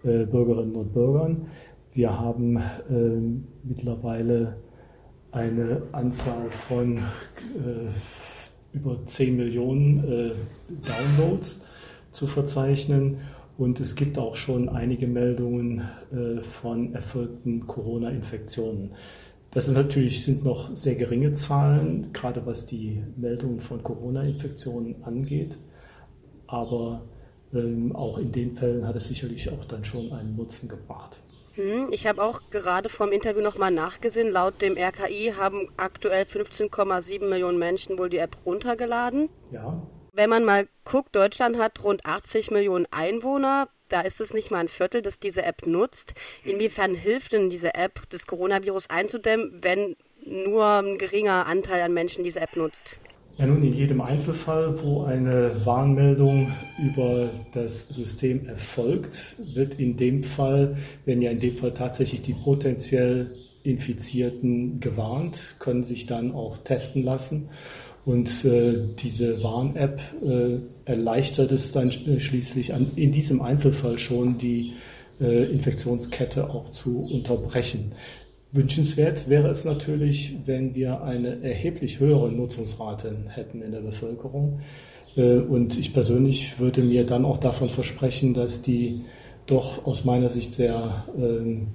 äh, 0.05 0.25
Bürgerinnen 0.25 0.77
und 0.77 0.95
Bürgern. 0.95 1.49
Wir 1.93 2.19
haben 2.19 2.63
ähm, 2.91 3.47
mittlerweile 3.63 4.57
eine 5.33 5.83
Anzahl 5.93 6.49
von 6.49 6.99
äh, 6.99 7.91
über 8.73 9.05
10 9.05 9.37
Millionen 9.37 10.05
äh, 10.05 10.33
Downloads 11.19 11.65
zu 12.11 12.27
verzeichnen. 12.27 13.19
Und 13.57 13.79
es 13.79 13.95
gibt 13.95 14.19
auch 14.19 14.35
schon 14.35 14.69
einige 14.69 15.07
Meldungen 15.07 15.83
äh, 16.13 16.41
von 16.41 16.95
erfolgten 16.95 17.67
Corona-Infektionen. 17.67 18.93
Das 19.55 19.67
sind 19.67 19.77
natürlich 19.77 20.25
sind 20.25 20.45
noch 20.45 20.75
sehr 20.75 20.97
geringe 20.97 21.33
Zahlen, 21.33 22.13
gerade 22.13 22.45
was 22.45 22.67
die 22.67 23.05
Meldungen 23.17 23.61
von 23.61 23.85
Corona-Infektionen 23.85 24.97
angeht. 25.05 25.57
Aber 26.49 27.03
ähm, 27.55 27.95
auch 27.95 28.19
in 28.19 28.33
den 28.33 28.57
Fällen 28.57 28.87
hat 28.87 28.97
es 28.97 29.07
sicherlich 29.07 29.49
auch 29.51 29.65
dann 29.65 29.85
schon 29.85 30.13
einen 30.13 30.35
Nutzen 30.35 30.69
gebracht. 30.69 31.21
Hm, 31.53 31.93
ich 31.93 32.09
habe 32.09 32.21
auch 32.21 32.41
gerade 32.51 32.89
vom 32.89 33.13
Interview 33.13 33.43
nochmal 33.43 33.71
nachgesehen. 33.71 34.33
Laut 34.33 34.61
dem 34.61 34.77
RKI 34.77 35.35
haben 35.37 35.69
aktuell 35.77 36.25
15,7 36.25 37.29
Millionen 37.29 37.59
Menschen 37.59 37.97
wohl 37.97 38.11
die 38.11 38.19
App 38.19 38.37
runtergeladen. 38.45 39.29
Ja. 39.53 39.81
Wenn 40.13 40.31
man 40.31 40.45
mal 40.45 40.67
guckt, 40.85 41.15
Deutschland 41.15 41.59
hat 41.59 41.83
rund 41.85 42.05
80 42.05 42.51
Millionen 42.51 42.87
Einwohner 42.91 43.69
da 43.95 44.01
ist 44.01 44.21
es 44.21 44.35
nicht 44.35 44.51
mal 44.51 44.59
ein 44.59 44.69
Viertel, 44.69 45.03
das 45.03 45.21
diese 45.21 45.45
App 45.45 45.69
nutzt. 45.69 46.15
Inwiefern 46.45 46.95
hilft 46.95 47.33
denn 47.33 47.49
diese 47.49 47.75
App, 47.75 48.03
das 48.11 48.27
Coronavirus 48.27 48.91
einzudämmen, 48.91 49.61
wenn 49.63 49.95
nur 50.27 50.67
ein 50.67 50.99
geringer 50.99 51.47
Anteil 51.47 51.81
an 51.81 51.95
Menschen 51.95 52.25
diese 52.25 52.41
App 52.41 52.57
nutzt? 52.57 52.97
Ja, 53.39 53.47
nun, 53.47 53.63
in 53.63 53.73
jedem 53.73 54.01
Einzelfall, 54.01 54.83
wo 54.83 55.05
eine 55.05 55.61
Warnmeldung 55.65 56.53
über 56.85 57.31
das 57.53 57.89
System 57.89 58.49
erfolgt, 58.49 59.37
wird 59.55 59.79
in 59.79 59.97
dem 59.97 60.25
Fall, 60.25 60.77
wenn 61.05 61.23
ja 61.23 61.31
in 61.31 61.39
dem 61.39 61.57
Fall 61.57 61.73
tatsächlich 61.73 62.23
die 62.23 62.35
potenziell 62.35 63.31
Infizierten 63.63 64.81
gewarnt, 64.81 65.57
können 65.61 65.85
sich 65.85 66.07
dann 66.07 66.33
auch 66.33 66.59
testen 66.59 67.05
lassen. 67.05 67.51
Und 68.05 68.45
äh, 68.45 68.75
diese 68.99 69.43
Warn-App 69.43 70.01
äh, 70.23 70.59
erleichtert 70.85 71.53
es 71.53 71.73
dann 71.73 71.91
schließlich 71.91 72.75
an, 72.75 72.91
in 72.97 73.13
diesem 73.13 73.41
Einzelfall 73.41 73.99
schon 73.99 74.37
die 74.37 74.75
äh, 75.21 75.45
Infektionskette 75.45 76.51
auch 76.51 76.71
zu 76.71 76.99
unterbrechen. 77.01 77.93
Wünschenswert 78.53 79.29
wäre 79.29 79.49
es 79.49 79.65
natürlich, 79.65 80.37
wenn 80.45 80.75
wir 80.75 81.03
eine 81.03 81.43
erheblich 81.43 81.99
höhere 81.99 82.31
Nutzungsrate 82.31 83.17
hätten 83.29 83.63
in 83.63 83.73
der 83.73 83.81
Bevölkerung. 83.81 84.61
Äh, 85.17 85.39
und 85.39 85.79
ich 85.79 85.95
persönlich 85.95 86.59
würde 86.59 86.83
mir 86.83 87.05
dann 87.07 87.25
auch 87.25 87.39
davon 87.39 87.71
versprechen, 87.71 88.35
dass 88.35 88.63
die 88.63 89.03
doch 89.47 89.87
aus 89.87 90.05
meiner 90.05 90.31
Sicht 90.31 90.53
sehr 90.53 91.05
ähm, 91.17 91.69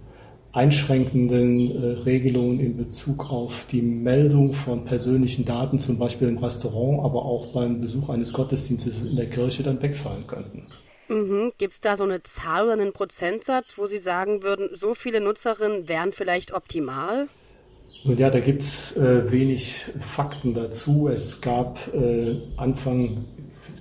einschränkenden 0.52 1.72
äh, 1.72 1.86
Regelungen 2.02 2.60
in 2.60 2.78
Bezug 2.78 3.32
auf 3.32 3.66
die 3.66 3.82
Meldung 3.82 4.54
von 4.54 4.86
persönlichen 4.86 5.46
Daten, 5.46 5.78
zum 5.80 6.00
Beispiel 6.00 6.28
im 6.28 6.40
Restaurant, 6.40 7.06
aber 7.06 7.24
auch 7.24 7.54
beim 7.54 7.82
Besuch 7.82 8.10
eines 8.10 8.34
Gottesdienstes 8.34 9.06
in 9.06 9.16
der 9.16 9.30
Kirche 9.30 9.64
dann 9.64 9.82
wegfallen 9.82 10.26
könnten. 10.26 10.64
Mhm. 11.08 11.54
Gibt 11.58 11.74
es 11.74 11.82
da 11.82 11.98
so 11.98 12.04
eine 12.04 12.24
Zahl 12.24 12.66
oder 12.66 12.74
einen 12.74 12.94
Prozentsatz, 12.94 13.74
wo 13.78 13.88
Sie 13.88 13.98
sagen 13.98 14.44
würden, 14.44 14.70
so 14.76 14.96
viele 14.96 15.22
Nutzerinnen 15.22 15.88
wären 15.88 16.14
vielleicht 16.14 16.54
optimal? 16.54 17.28
Nun 18.04 18.18
ja, 18.18 18.30
da 18.30 18.40
gibt 18.40 18.64
es 18.64 18.96
äh, 18.96 19.32
wenig 19.32 19.86
Fakten 20.00 20.54
dazu. 20.54 21.10
Es 21.10 21.42
gab 21.42 21.80
äh, 21.94 22.38
Anfang, 22.58 23.26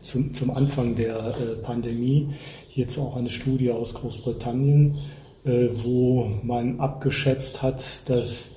zum, 0.02 0.34
zum 0.34 0.50
Anfang 0.50 0.96
der 0.96 1.16
äh, 1.16 1.62
Pandemie 1.62 2.30
hierzu 2.68 3.02
auch 3.02 3.16
eine 3.16 3.30
Studie 3.30 3.70
aus 3.70 3.94
Großbritannien, 3.94 4.98
wo 5.44 6.30
man 6.42 6.80
abgeschätzt 6.80 7.62
hat, 7.62 7.84
dass 8.06 8.50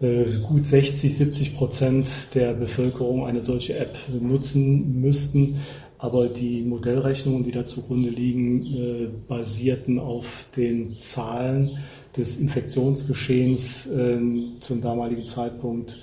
äh, 0.00 0.24
gut 0.46 0.66
60, 0.66 1.16
70 1.16 1.56
Prozent 1.56 2.08
der 2.34 2.52
Bevölkerung 2.52 3.26
eine 3.26 3.42
solche 3.42 3.78
App 3.78 3.96
nutzen 4.20 5.00
müssten. 5.00 5.60
Aber 5.98 6.28
die 6.28 6.62
Modellrechnungen, 6.62 7.44
die 7.44 7.52
da 7.52 7.64
zugrunde 7.64 8.10
liegen, 8.10 8.66
äh, 8.66 9.08
basierten 9.28 9.98
auf 9.98 10.46
den 10.56 10.98
Zahlen 10.98 11.78
des 12.16 12.36
Infektionsgeschehens 12.36 13.86
ähm, 13.86 14.56
zum 14.60 14.80
damaligen 14.80 15.24
Zeitpunkt, 15.24 15.98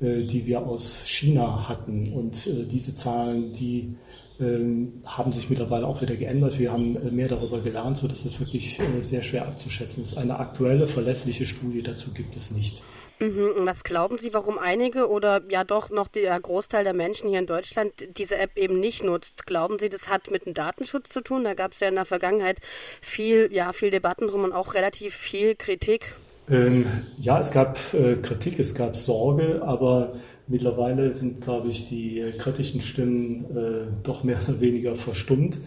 die 0.00 0.44
wir 0.44 0.66
aus 0.66 1.04
China 1.06 1.68
hatten. 1.68 2.12
Und 2.12 2.50
diese 2.70 2.92
Zahlen, 2.94 3.52
die 3.52 3.94
haben 4.38 5.32
sich 5.32 5.48
mittlerweile 5.48 5.86
auch 5.86 6.02
wieder 6.02 6.16
geändert. 6.16 6.58
Wir 6.58 6.72
haben 6.72 6.96
äh, 6.96 7.10
mehr 7.10 7.28
darüber 7.28 7.60
gelernt, 7.60 7.98
sodass 7.98 8.24
es 8.24 8.40
wirklich 8.40 8.80
äh, 8.80 9.00
sehr 9.00 9.22
schwer 9.22 9.46
abzuschätzen 9.46 10.02
ist. 10.02 10.16
Eine 10.16 10.38
aktuelle, 10.38 10.86
verlässliche 10.86 11.46
Studie 11.46 11.82
dazu 11.82 12.12
gibt 12.12 12.34
es 12.34 12.50
nicht. 12.50 12.82
Mhm. 13.20 13.52
Was 13.58 13.84
glauben 13.84 14.18
Sie, 14.18 14.34
warum 14.34 14.58
einige 14.58 15.08
oder 15.08 15.40
ja 15.48 15.62
doch 15.62 15.88
noch 15.90 16.08
der 16.08 16.38
Großteil 16.40 16.82
der 16.82 16.94
Menschen 16.94 17.28
hier 17.28 17.38
in 17.38 17.46
Deutschland 17.46 17.92
diese 18.16 18.36
App 18.36 18.56
eben 18.56 18.80
nicht 18.80 19.04
nutzt? 19.04 19.46
Glauben 19.46 19.78
Sie, 19.78 19.88
das 19.88 20.08
hat 20.08 20.30
mit 20.30 20.46
dem 20.46 20.54
Datenschutz 20.54 21.10
zu 21.10 21.20
tun? 21.20 21.44
Da 21.44 21.54
gab 21.54 21.72
es 21.72 21.80
ja 21.80 21.88
in 21.88 21.94
der 21.94 22.04
Vergangenheit 22.04 22.58
viel, 23.00 23.50
ja, 23.52 23.72
viel 23.72 23.90
Debatten 23.90 24.26
drum 24.26 24.42
und 24.42 24.52
auch 24.52 24.74
relativ 24.74 25.14
viel 25.14 25.54
Kritik. 25.54 26.16
Ähm, 26.50 26.86
ja, 27.18 27.38
es 27.38 27.52
gab 27.52 27.78
äh, 27.94 28.16
Kritik, 28.16 28.58
es 28.58 28.74
gab 28.74 28.96
Sorge, 28.96 29.62
aber 29.64 30.16
mittlerweile 30.46 31.12
sind, 31.12 31.40
glaube 31.40 31.70
ich, 31.70 31.88
die 31.88 32.20
äh, 32.20 32.32
kritischen 32.36 32.80
Stimmen 32.80 33.44
äh, 33.56 33.86
doch 34.02 34.24
mehr 34.24 34.38
oder 34.46 34.60
weniger 34.60 34.96
verstummt, 34.96 35.58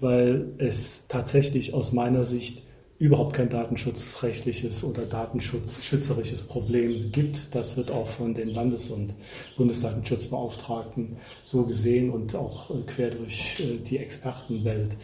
weil 0.00 0.52
es 0.58 1.06
tatsächlich 1.08 1.74
aus 1.74 1.92
meiner 1.92 2.24
Sicht 2.24 2.62
überhaupt 2.98 3.34
kein 3.34 3.48
datenschutzrechtliches 3.48 4.84
oder 4.84 5.04
datenschutzschützerisches 5.04 6.42
Problem 6.42 7.10
gibt. 7.10 7.54
Das 7.54 7.76
wird 7.76 7.90
auch 7.90 8.06
von 8.06 8.34
den 8.34 8.48
Landes- 8.48 8.88
und 8.88 9.14
Bundesdatenschutzbeauftragten 9.56 11.16
so 11.42 11.64
gesehen 11.64 12.10
und 12.10 12.34
auch 12.34 12.70
äh, 12.70 12.82
quer 12.86 13.10
durch 13.10 13.60
äh, 13.60 13.78
die 13.78 13.98
Expertenwelt. 13.98 14.96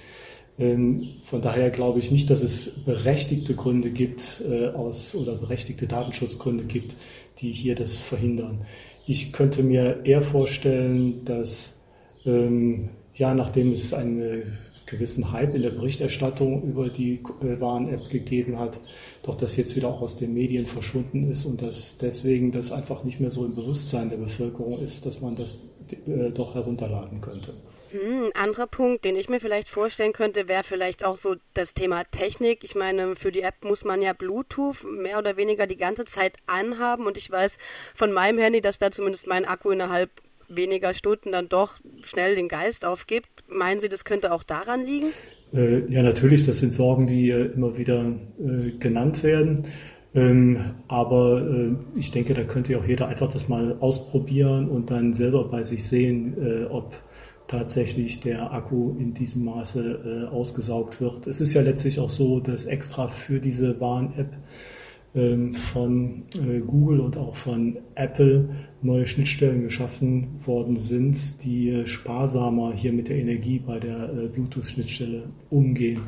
Ähm, 0.59 1.09
von 1.25 1.43
daher 1.43 1.71
glaube 1.71 1.99
ich 1.99 2.11
nicht, 2.11 2.31
dass 2.31 2.43
es 2.43 2.71
berechtigte 2.85 3.55
Gründe 3.55 3.91
gibt 3.91 4.43
aus 4.75 5.15
oder 5.15 5.35
berechtigte 5.35 5.87
Datenschutzgründe 5.87 6.65
gibt, 6.65 6.97
die 7.39 7.53
hier 7.53 7.75
das 7.75 7.95
verhindern. 7.97 8.67
Ich 9.11 9.33
könnte 9.33 9.65
mir 9.65 10.05
eher 10.05 10.23
vorstellen, 10.23 11.25
dass 11.25 11.77
ähm, 12.25 12.91
ja, 13.13 13.35
nachdem 13.35 13.73
es 13.73 13.93
einen 13.93 14.57
gewissen 14.87 15.33
Hype 15.33 15.53
in 15.53 15.63
der 15.63 15.71
Berichterstattung 15.71 16.63
über 16.63 16.91
die 16.91 17.15
äh, 17.15 17.61
Warn-App 17.61 18.09
gegeben 18.09 18.61
hat, 18.61 18.81
doch 19.25 19.35
das 19.35 19.57
jetzt 19.57 19.75
wieder 19.75 19.89
auch 19.89 20.01
aus 20.01 20.15
den 20.15 20.33
Medien 20.33 20.65
verschwunden 20.65 21.29
ist 21.29 21.45
und 21.45 21.61
dass 21.61 21.99
deswegen 21.99 22.53
das 22.53 22.71
einfach 22.71 23.03
nicht 23.03 23.19
mehr 23.19 23.33
so 23.33 23.45
im 23.45 23.57
Bewusstsein 23.57 24.11
der 24.11 24.19
Bevölkerung 24.19 24.79
ist, 24.79 25.05
dass 25.05 25.21
man 25.21 25.35
das 25.35 25.59
äh, 26.07 26.31
doch 26.31 26.55
herunterladen 26.55 27.21
könnte. 27.21 27.55
Hm, 27.91 28.27
ein 28.27 28.35
anderer 28.35 28.67
Punkt, 28.67 29.05
den 29.05 29.17
ich 29.17 29.29
mir 29.29 29.41
vielleicht 29.41 29.69
vorstellen 29.69 30.13
könnte, 30.13 30.47
wäre 30.47 30.63
vielleicht 30.63 31.05
auch 31.05 31.17
so 31.17 31.37
das 31.55 31.75
Thema 31.75 32.05
Technik. 32.05 32.63
Ich 32.63 32.75
meine, 32.75 33.17
für 33.17 33.33
die 33.33 33.43
App 33.43 33.57
muss 33.63 33.85
man 33.85 34.01
ja 34.01 34.13
Bluetooth 34.13 34.85
mehr 34.85 35.19
oder 35.19 35.37
weniger 35.37 35.67
die 35.67 35.77
ganze 35.77 36.05
Zeit 36.05 36.37
anhaben 36.47 37.07
und 37.07 37.17
ich 37.17 37.31
weiß 37.31 37.59
von 37.95 38.13
meinem 38.13 38.39
Handy, 38.39 38.61
dass 38.61 38.79
da 38.79 38.91
zumindest 38.91 39.27
mein 39.27 39.45
Akku 39.45 39.71
innerhalb 39.71 40.11
weniger 40.49 40.95
Stunden 40.95 41.33
dann 41.33 41.49
doch 41.49 41.81
schnell 42.03 42.35
den 42.35 42.49
Geist 42.49 42.85
aufgibt. 42.85 43.29
Meinen 43.49 43.81
Sie, 43.81 43.89
das 43.89 44.05
könnte 44.05 44.33
auch 44.33 44.43
daran 44.43 44.85
liegen? 44.85 45.09
Äh, 45.53 45.93
ja, 45.93 46.03
natürlich, 46.03 46.47
das 46.47 46.59
sind 46.59 46.73
Sorgen, 46.73 47.07
die 47.07 47.31
äh, 47.31 47.53
immer 47.53 47.77
wieder 47.77 48.05
äh, 48.39 48.71
genannt 48.79 49.23
werden. 49.23 49.67
Ähm, 50.13 50.75
aber 50.89 51.41
äh, 51.41 51.99
ich 51.99 52.11
denke, 52.11 52.35
da 52.35 52.43
könnte 52.43 52.77
auch 52.79 52.85
jeder 52.85 53.07
einfach 53.07 53.33
das 53.33 53.49
mal 53.49 53.77
ausprobieren 53.79 54.69
und 54.69 54.91
dann 54.91 55.15
selber 55.15 55.45
bei 55.49 55.63
sich 55.63 55.87
sehen, 55.87 56.37
äh, 56.41 56.65
ob 56.65 56.95
tatsächlich 57.51 58.21
der 58.21 58.53
Akku 58.53 58.95
in 58.99 59.13
diesem 59.13 59.45
Maße 59.45 60.29
äh, 60.31 60.33
ausgesaugt 60.33 61.01
wird. 61.01 61.27
Es 61.27 61.41
ist 61.41 61.53
ja 61.53 61.63
letztlich 61.63 61.99
auch 61.99 62.11
so, 62.11 62.39
dass 62.39 62.65
extra 62.65 63.09
für 63.09 63.41
diese 63.41 63.81
Warn-App 63.81 64.33
ähm, 65.13 65.55
von 65.55 66.23
äh, 66.37 66.61
Google 66.61 67.01
und 67.01 67.17
auch 67.17 67.35
von 67.35 67.79
Apple 67.97 68.51
neue 68.83 69.09
Schnittstellen 69.09 69.65
geschaffen 69.65 70.41
worden 70.47 70.77
sind, 70.77 71.43
die 71.43 71.71
äh, 71.71 71.87
sparsamer 71.87 72.73
hier 72.73 72.93
mit 72.93 73.09
der 73.09 73.17
Energie 73.17 73.59
bei 73.59 73.81
der 73.81 74.13
äh, 74.13 74.29
Bluetooth-Schnittstelle 74.29 75.25
umgehen. 75.51 76.03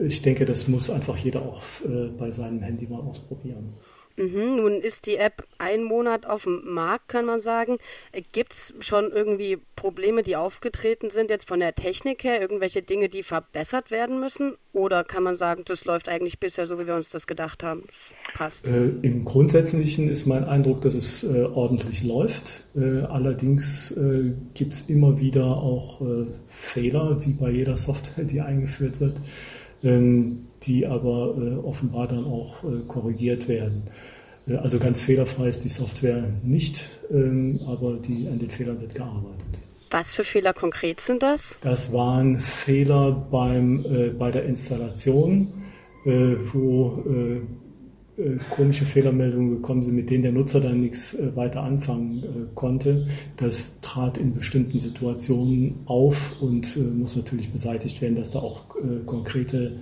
Ich 0.00 0.22
denke, 0.22 0.46
das 0.46 0.66
muss 0.66 0.88
einfach 0.88 1.18
jeder 1.18 1.42
auch 1.42 1.60
bei 2.18 2.30
seinem 2.30 2.62
Handy 2.62 2.86
mal 2.86 3.00
ausprobieren. 3.00 3.74
Mhm, 4.18 4.56
nun 4.56 4.80
ist 4.80 5.06
die 5.06 5.16
App 5.16 5.46
ein 5.58 5.84
Monat 5.84 6.26
auf 6.26 6.42
dem 6.42 6.62
Markt, 6.64 7.08
kann 7.08 7.24
man 7.24 7.38
sagen. 7.38 7.78
Gibt 8.32 8.52
es 8.52 8.74
schon 8.84 9.12
irgendwie 9.12 9.58
Probleme, 9.76 10.24
die 10.24 10.34
aufgetreten 10.34 11.10
sind, 11.10 11.30
jetzt 11.30 11.46
von 11.46 11.60
der 11.60 11.76
Technik 11.76 12.24
her, 12.24 12.40
irgendwelche 12.40 12.82
Dinge, 12.82 13.08
die 13.08 13.22
verbessert 13.22 13.92
werden 13.92 14.18
müssen? 14.18 14.54
Oder 14.72 15.04
kann 15.04 15.22
man 15.22 15.36
sagen, 15.36 15.62
das 15.66 15.84
läuft 15.84 16.08
eigentlich 16.08 16.40
bisher 16.40 16.66
so, 16.66 16.80
wie 16.80 16.86
wir 16.88 16.96
uns 16.96 17.10
das 17.10 17.28
gedacht 17.28 17.62
haben? 17.62 17.84
Das 17.86 18.34
passt. 18.34 18.66
Äh, 18.66 18.88
Im 19.02 19.24
Grundsätzlichen 19.24 20.10
ist 20.10 20.26
mein 20.26 20.44
Eindruck, 20.44 20.82
dass 20.82 20.96
es 20.96 21.22
äh, 21.22 21.44
ordentlich 21.44 22.02
läuft. 22.02 22.62
Äh, 22.74 23.02
allerdings 23.02 23.92
äh, 23.92 24.32
gibt 24.54 24.74
es 24.74 24.90
immer 24.90 25.20
wieder 25.20 25.44
auch 25.44 26.00
äh, 26.00 26.26
Fehler, 26.48 27.22
wie 27.24 27.34
bei 27.34 27.50
jeder 27.50 27.76
Software, 27.78 28.24
die 28.24 28.40
eingeführt 28.40 29.00
wird. 29.00 29.16
Ähm, 29.84 30.47
die 30.62 30.86
aber 30.86 31.36
äh, 31.36 31.66
offenbar 31.66 32.08
dann 32.08 32.24
auch 32.24 32.64
äh, 32.64 32.86
korrigiert 32.86 33.48
werden. 33.48 33.84
Äh, 34.46 34.56
also 34.56 34.78
ganz 34.78 35.00
fehlerfrei 35.00 35.48
ist 35.48 35.64
die 35.64 35.68
Software 35.68 36.24
nicht, 36.42 36.88
ähm, 37.10 37.60
aber 37.66 37.96
die, 37.96 38.28
an 38.28 38.38
den 38.38 38.50
Fehlern 38.50 38.80
wird 38.80 38.94
gearbeitet. 38.94 39.58
Was 39.90 40.12
für 40.12 40.24
Fehler 40.24 40.52
konkret 40.52 41.00
sind 41.00 41.22
das? 41.22 41.56
Das 41.62 41.92
waren 41.92 42.38
Fehler 42.40 43.10
beim, 43.30 43.84
äh, 43.86 44.08
bei 44.10 44.30
der 44.30 44.44
Installation, 44.44 45.48
äh, 46.04 46.36
wo 46.52 47.04
äh, 47.08 47.40
chronische 48.50 48.84
Fehlermeldungen 48.84 49.50
gekommen 49.50 49.84
sind, 49.84 49.94
mit 49.94 50.10
denen 50.10 50.24
der 50.24 50.32
Nutzer 50.32 50.60
dann 50.60 50.80
nichts 50.80 51.16
weiter 51.36 51.62
anfangen 51.62 52.48
konnte. 52.56 53.06
Das 53.36 53.80
trat 53.80 54.18
in 54.18 54.34
bestimmten 54.34 54.80
Situationen 54.80 55.76
auf 55.86 56.34
und 56.42 56.76
muss 56.98 57.14
natürlich 57.14 57.52
beseitigt 57.52 58.02
werden, 58.02 58.16
dass 58.16 58.32
da 58.32 58.40
auch 58.40 58.74
konkrete 59.06 59.76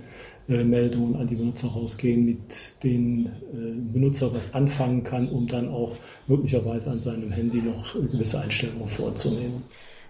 Meldungen 0.47 1.15
an 1.17 1.27
die 1.27 1.35
Benutzer 1.35 1.67
rausgehen, 1.67 2.25
mit 2.25 2.83
denen 2.83 3.91
Benutzer 3.91 4.33
was 4.33 4.53
anfangen 4.53 5.03
kann, 5.03 5.29
um 5.29 5.47
dann 5.47 5.69
auch 5.69 5.97
möglicherweise 6.27 6.91
an 6.91 7.01
seinem 7.01 7.31
Handy 7.31 7.61
noch 7.61 7.93
gewisse 7.93 8.39
Einstellungen 8.41 8.87
vorzunehmen. 8.87 9.63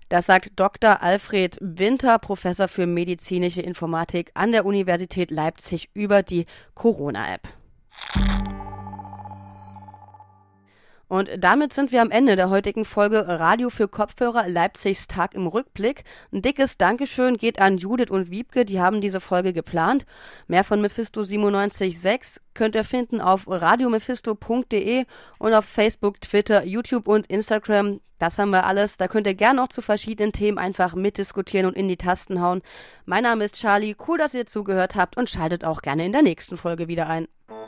Das 0.10 0.26
sagt 0.26 0.52
Dr. 0.56 1.02
Alfred 1.02 1.58
Winter, 1.60 2.18
Professor 2.20 2.68
für 2.70 2.88
medizinische 2.88 3.62
Informatik 3.62 4.32
an 4.36 4.54
der 4.54 4.66
Universität 4.66 5.32
Leipzig 5.32 5.90
über 5.94 6.24
die 6.24 6.46
Corona-App. 6.76 7.42
Und 11.10 11.30
damit 11.40 11.74
sind 11.74 11.94
wir 11.94 12.02
am 12.02 12.12
Ende 12.12 12.36
der 12.36 12.50
heutigen 12.50 12.84
Folge 12.84 13.26
Radio 13.28 13.70
für 13.70 13.88
Kopfhörer 13.88 14.50
Leipzigs 14.50 15.08
Tag 15.08 15.36
im 15.36 15.48
Rückblick. 15.48 16.04
Ein 16.34 16.42
dickes 16.42 16.78
Dankeschön 16.78 17.38
geht 17.38 17.60
an 17.60 17.78
Judith 17.78 18.10
und 18.10 18.30
Wiebke, 18.30 18.66
die 18.66 18.82
haben 18.82 19.00
diese 19.00 19.22
Folge 19.22 19.54
geplant. 19.54 20.06
Mehr 20.48 20.66
von 20.66 20.82
Mephisto 20.82 21.22
97.6 21.22 22.42
könnt 22.54 22.76
ihr 22.76 22.84
finden 22.84 23.22
auf 23.22 23.48
radiomephisto.de 23.48 25.06
und 25.40 25.54
auf 25.54 25.66
Facebook, 25.66 26.20
Twitter, 26.20 26.66
YouTube 26.66 27.08
und 27.08 27.26
Instagram. 27.28 28.02
Das 28.20 28.38
haben 28.38 28.50
wir 28.50 28.66
alles. 28.66 28.98
Da 28.98 29.08
könnt 29.08 29.28
ihr 29.28 29.36
gerne 29.36 29.64
auch 29.64 29.70
zu 29.70 29.82
verschiedenen 29.82 30.34
Themen 30.34 30.58
einfach 30.58 30.94
mitdiskutieren 30.94 31.68
und 31.68 31.78
in 31.78 31.88
die 31.88 31.98
Tasten 31.98 32.42
hauen. 32.42 32.62
Mein 33.06 33.24
Name 33.24 33.46
ist 33.46 33.56
Charlie. 33.56 33.96
Cool, 34.08 34.18
dass 34.18 34.34
ihr 34.34 34.46
zugehört 34.46 34.96
habt 34.96 35.16
und 35.16 35.30
schaltet 35.30 35.64
auch 35.64 35.82
gerne 35.82 36.06
in 36.06 36.12
der 36.12 36.24
nächsten 36.24 36.58
Folge 36.58 36.90
wieder 36.90 37.08
ein. 37.08 37.28